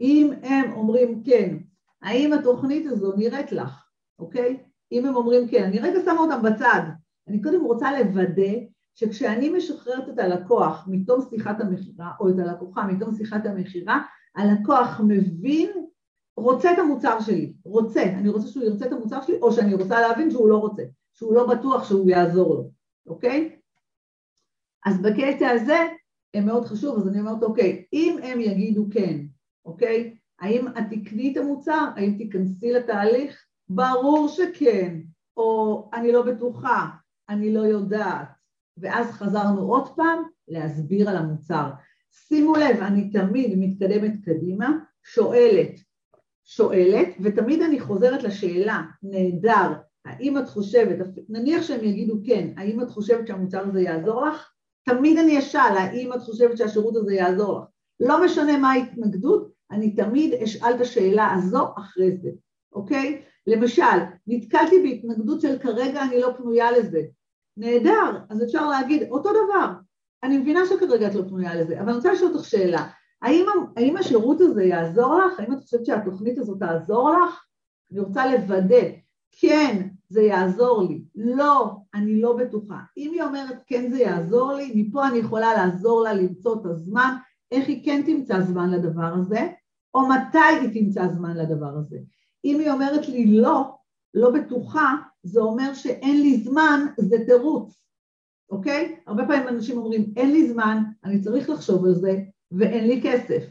אם 0.00 0.32
הם 0.42 0.72
אומרים 0.72 1.22
כן, 1.24 1.56
האם 2.02 2.32
התוכנית 2.32 2.86
הזו 2.86 3.12
נראית 3.16 3.52
לך, 3.52 3.84
אוקיי? 4.18 4.56
אם 4.92 5.06
הם 5.06 5.16
אומרים 5.16 5.48
כן, 5.48 5.64
אני 5.64 5.78
רגע 5.78 6.00
שמה 6.04 6.20
אותם 6.20 6.42
בצד, 6.42 6.80
אני 7.28 7.42
קודם 7.42 7.64
רוצה 7.64 7.98
לוודא 7.98 8.52
שכשאני 8.94 9.50
משחררת 9.50 10.08
את 10.08 10.18
הלקוח 10.18 10.88
מתום 10.90 11.20
שיחת 11.30 11.60
המכירה, 11.60 12.10
או 12.20 12.28
את 12.28 12.34
הלקוחה 12.38 12.86
מתום 12.86 13.14
שיחת 13.14 13.46
המכירה, 13.46 14.00
הלקוח 14.36 15.00
מבין, 15.04 15.70
רוצה 16.36 16.72
את 16.72 16.78
המוצר 16.78 17.20
שלי, 17.20 17.52
רוצה, 17.64 18.02
אני 18.02 18.28
רוצה 18.28 18.48
שהוא 18.48 18.64
ירצה 18.64 18.86
את 18.86 18.92
המוצר 18.92 19.22
שלי, 19.22 19.38
או 19.42 19.52
שאני 19.52 19.74
רוצה 19.74 20.00
להבין 20.00 20.30
שהוא 20.30 20.48
לא 20.48 20.56
רוצה, 20.56 20.82
שהוא 21.14 21.34
לא 21.34 21.46
בטוח 21.46 21.84
שהוא 21.84 22.10
יעזור 22.10 22.54
לו, 22.54 22.70
אוקיי? 23.06 23.57
אז 24.88 25.02
בקטע 25.02 25.48
הזה 25.50 25.78
הם 26.34 26.46
מאוד 26.46 26.64
חשוב, 26.64 26.96
אז 26.96 27.08
אני 27.08 27.20
אומרת, 27.20 27.42
אוקיי, 27.42 27.84
אם 27.92 28.18
הם 28.22 28.40
יגידו 28.40 28.86
כן, 28.90 29.16
אוקיי, 29.64 30.14
האם 30.40 30.68
את 30.68 30.84
תקני 30.90 31.32
את 31.32 31.36
המוצר, 31.36 31.88
האם 31.96 32.14
תיכנסי 32.18 32.72
לתהליך? 32.72 33.44
ברור 33.68 34.28
שכן, 34.28 35.00
או 35.36 35.90
אני 35.94 36.12
לא 36.12 36.22
בטוחה, 36.22 36.88
אני 37.28 37.54
לא 37.54 37.60
יודעת, 37.60 38.28
ואז 38.76 39.10
חזרנו 39.10 39.60
עוד 39.60 39.96
פעם 39.96 40.22
להסביר 40.48 41.10
על 41.10 41.16
המוצר. 41.16 41.70
שימו 42.10 42.56
לב, 42.56 42.76
אני 42.80 43.10
תמיד 43.10 43.54
מתקדמת 43.58 44.12
קדימה, 44.24 44.78
שואלת, 45.02 45.80
שואלת, 46.44 47.08
ותמיד 47.20 47.62
אני 47.62 47.80
חוזרת 47.80 48.22
לשאלה, 48.22 48.82
נהדר, 49.02 49.72
האם 50.04 50.38
את 50.38 50.48
חושבת, 50.48 51.06
נניח 51.28 51.62
שהם 51.62 51.84
יגידו 51.84 52.14
כן, 52.26 52.48
האם 52.56 52.82
את 52.82 52.90
חושבת 52.90 53.26
שהמוצר 53.26 53.68
הזה 53.68 53.80
יעזור 53.80 54.26
לך? 54.26 54.52
תמיד 54.88 55.18
אני 55.18 55.38
אשאל 55.38 55.76
האם 55.76 56.12
את 56.12 56.20
חושבת 56.20 56.56
שהשירות 56.56 56.96
הזה 56.96 57.14
יעזור 57.14 57.58
לך. 57.58 57.64
לא 58.00 58.24
משנה 58.24 58.58
מה 58.58 58.70
ההתנגדות, 58.72 59.48
אני 59.70 59.90
תמיד 59.90 60.34
אשאל 60.34 60.74
את 60.74 60.80
השאלה 60.80 61.34
הזו 61.34 61.68
אחרי 61.78 62.16
זה, 62.16 62.30
אוקיי? 62.72 63.22
למשל, 63.46 63.98
נתקלתי 64.26 64.82
בהתנגדות 64.82 65.40
של 65.40 65.58
כרגע 65.58 66.02
אני 66.02 66.20
לא 66.20 66.32
פנויה 66.36 66.70
לזה. 66.70 67.02
נהדר, 67.56 68.18
אז 68.30 68.44
אפשר 68.44 68.68
להגיד 68.68 69.02
אותו 69.10 69.30
דבר, 69.30 69.72
אני 70.22 70.38
מבינה 70.38 70.60
שכרגע 70.66 71.08
את 71.08 71.14
לא 71.14 71.22
פנויה 71.28 71.54
לזה, 71.54 71.80
אבל 71.80 71.88
אני 71.88 71.96
רוצה 71.96 72.12
לשאול 72.12 72.32
אותך 72.32 72.44
שאלה, 72.44 72.86
האם, 73.22 73.46
האם 73.76 73.96
השירות 73.96 74.40
הזה 74.40 74.64
יעזור 74.64 75.18
לך? 75.18 75.40
האם 75.40 75.52
את 75.52 75.58
חושבת 75.62 75.86
שהתוכנית 75.86 76.38
הזאת 76.38 76.58
תעזור 76.58 77.10
לך? 77.10 77.44
אני 77.92 78.00
רוצה 78.00 78.26
לוודא, 78.26 78.84
כן, 79.40 79.88
זה 80.08 80.22
יעזור 80.22 80.82
לי, 80.88 81.02
לא, 81.14 81.76
אני 81.98 82.20
לא 82.20 82.36
בטוחה. 82.36 82.78
אם 82.96 83.10
היא 83.12 83.22
אומרת 83.22 83.62
כן 83.66 83.90
זה 83.90 83.98
יעזור 83.98 84.52
לי, 84.52 84.72
מפה 84.74 85.08
אני 85.08 85.18
יכולה 85.18 85.54
לעזור 85.54 86.02
לה 86.02 86.14
למצוא 86.14 86.60
את 86.60 86.66
הזמן, 86.66 87.14
איך 87.52 87.68
היא 87.68 87.84
כן 87.84 88.02
תמצא 88.06 88.40
זמן 88.40 88.70
לדבר 88.70 89.14
הזה, 89.14 89.48
או 89.94 90.00
מתי 90.08 90.38
היא 90.60 90.82
תמצא 90.82 91.08
זמן 91.08 91.36
לדבר 91.36 91.76
הזה. 91.76 91.98
אם 92.44 92.60
היא 92.60 92.70
אומרת 92.70 93.08
לי 93.08 93.26
לא, 93.26 93.74
לא 94.14 94.30
בטוחה, 94.30 94.94
זה 95.22 95.40
אומר 95.40 95.74
שאין 95.74 96.22
לי 96.22 96.36
זמן, 96.36 96.86
זה 96.98 97.16
תירוץ, 97.26 97.82
אוקיי? 98.50 98.96
הרבה 99.06 99.26
פעמים 99.26 99.48
אנשים 99.48 99.78
אומרים, 99.78 100.12
אין 100.16 100.32
לי 100.32 100.48
זמן, 100.48 100.82
אני 101.04 101.20
צריך 101.20 101.50
לחשוב 101.50 101.84
על 101.84 101.94
זה, 101.94 102.18
ואין 102.50 102.86
לי 102.86 103.00
כסף. 103.04 103.50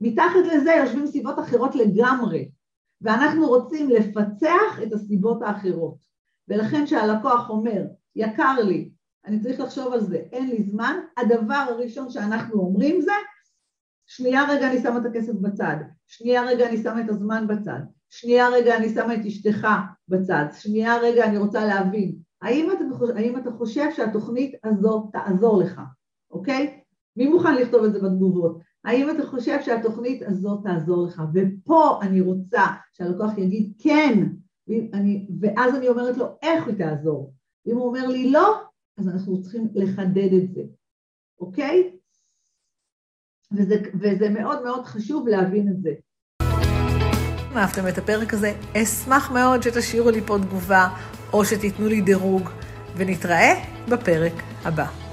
מתחת 0.00 0.46
לזה 0.54 0.72
יושבים 0.72 1.06
סיבות 1.06 1.38
אחרות 1.38 1.74
לגמרי, 1.74 2.50
ואנחנו 3.00 3.46
רוצים 3.46 3.90
לפצח 3.90 4.82
את 4.82 4.92
הסיבות 4.92 5.42
האחרות. 5.42 5.96
ולכן 6.48 6.84
כשהלקוח 6.84 7.50
אומר, 7.50 7.82
יקר 8.16 8.56
לי, 8.66 8.90
אני 9.24 9.40
צריך 9.40 9.60
לחשוב 9.60 9.92
על 9.92 10.00
זה, 10.00 10.16
אין 10.16 10.48
לי 10.48 10.62
זמן, 10.62 10.96
הדבר 11.16 11.64
הראשון 11.68 12.10
שאנחנו 12.10 12.60
אומרים 12.60 13.00
זה, 13.00 13.12
שנייה 14.06 14.44
רגע 14.48 14.70
אני 14.70 14.78
שמה 14.78 14.98
את 14.98 15.06
הכסף 15.06 15.32
בצד, 15.32 15.76
שנייה 16.06 16.42
רגע 16.42 16.68
אני 16.68 16.76
שמה 16.76 17.00
את 17.00 17.08
הזמן 17.08 17.46
בצד, 17.46 17.80
שנייה 18.10 18.48
רגע 18.48 18.76
אני 18.76 18.88
שמה 18.88 19.14
את 19.14 19.26
אשתך 19.26 19.66
בצד, 20.08 20.44
שנייה 20.52 20.98
רגע 20.98 21.24
אני 21.24 21.38
רוצה 21.38 21.64
להבין, 21.64 22.16
האם 22.42 22.70
אתה, 22.72 22.84
האם 23.16 23.36
אתה 23.36 23.50
חושב 23.50 23.92
שהתוכנית 23.92 24.54
הזו 24.64 25.10
תעזור 25.12 25.62
לך, 25.62 25.80
אוקיי? 26.30 26.80
מי 27.16 27.28
מוכן 27.28 27.54
לכתוב 27.54 27.84
את 27.84 27.92
זה 27.92 27.98
בתגובות? 27.98 28.58
האם 28.84 29.10
אתה 29.10 29.26
חושב 29.26 29.62
שהתוכנית 29.62 30.22
הזאת 30.26 30.60
תעזור 30.64 31.06
לך? 31.06 31.22
ופה 31.34 31.98
אני 32.02 32.20
רוצה 32.20 32.62
שהלקוח 32.92 33.38
יגיד 33.38 33.72
כן, 33.78 34.26
ואני, 34.68 35.26
ואז 35.40 35.74
אני 35.74 35.88
אומרת 35.88 36.16
לו 36.16 36.26
איך 36.42 36.66
היא 36.66 36.74
תעזור. 36.78 37.32
אם 37.66 37.76
הוא 37.76 37.86
אומר 37.86 38.06
לי 38.06 38.30
לא, 38.30 38.62
אז 38.98 39.08
אנחנו 39.08 39.42
צריכים 39.42 39.68
לחדד 39.74 40.32
את 40.42 40.54
זה, 40.54 40.62
אוקיי? 41.40 41.90
וזה, 43.52 43.74
וזה 44.00 44.28
מאוד 44.28 44.62
מאוד 44.62 44.84
חשוב 44.84 45.28
להבין 45.28 45.68
את 45.68 45.82
זה. 45.82 45.90
אם 47.52 47.56
אהבתם 47.56 47.88
את 47.88 47.98
הפרק 47.98 48.34
הזה, 48.34 48.52
אשמח 48.76 49.30
מאוד 49.30 49.62
שתשאירו 49.62 50.10
לי 50.10 50.20
פה 50.20 50.36
תגובה 50.42 50.88
או 51.32 51.44
שתיתנו 51.44 51.88
לי 51.88 52.00
דירוג, 52.00 52.50
ונתראה 52.96 53.52
בפרק 53.88 54.32
הבא. 54.64 55.05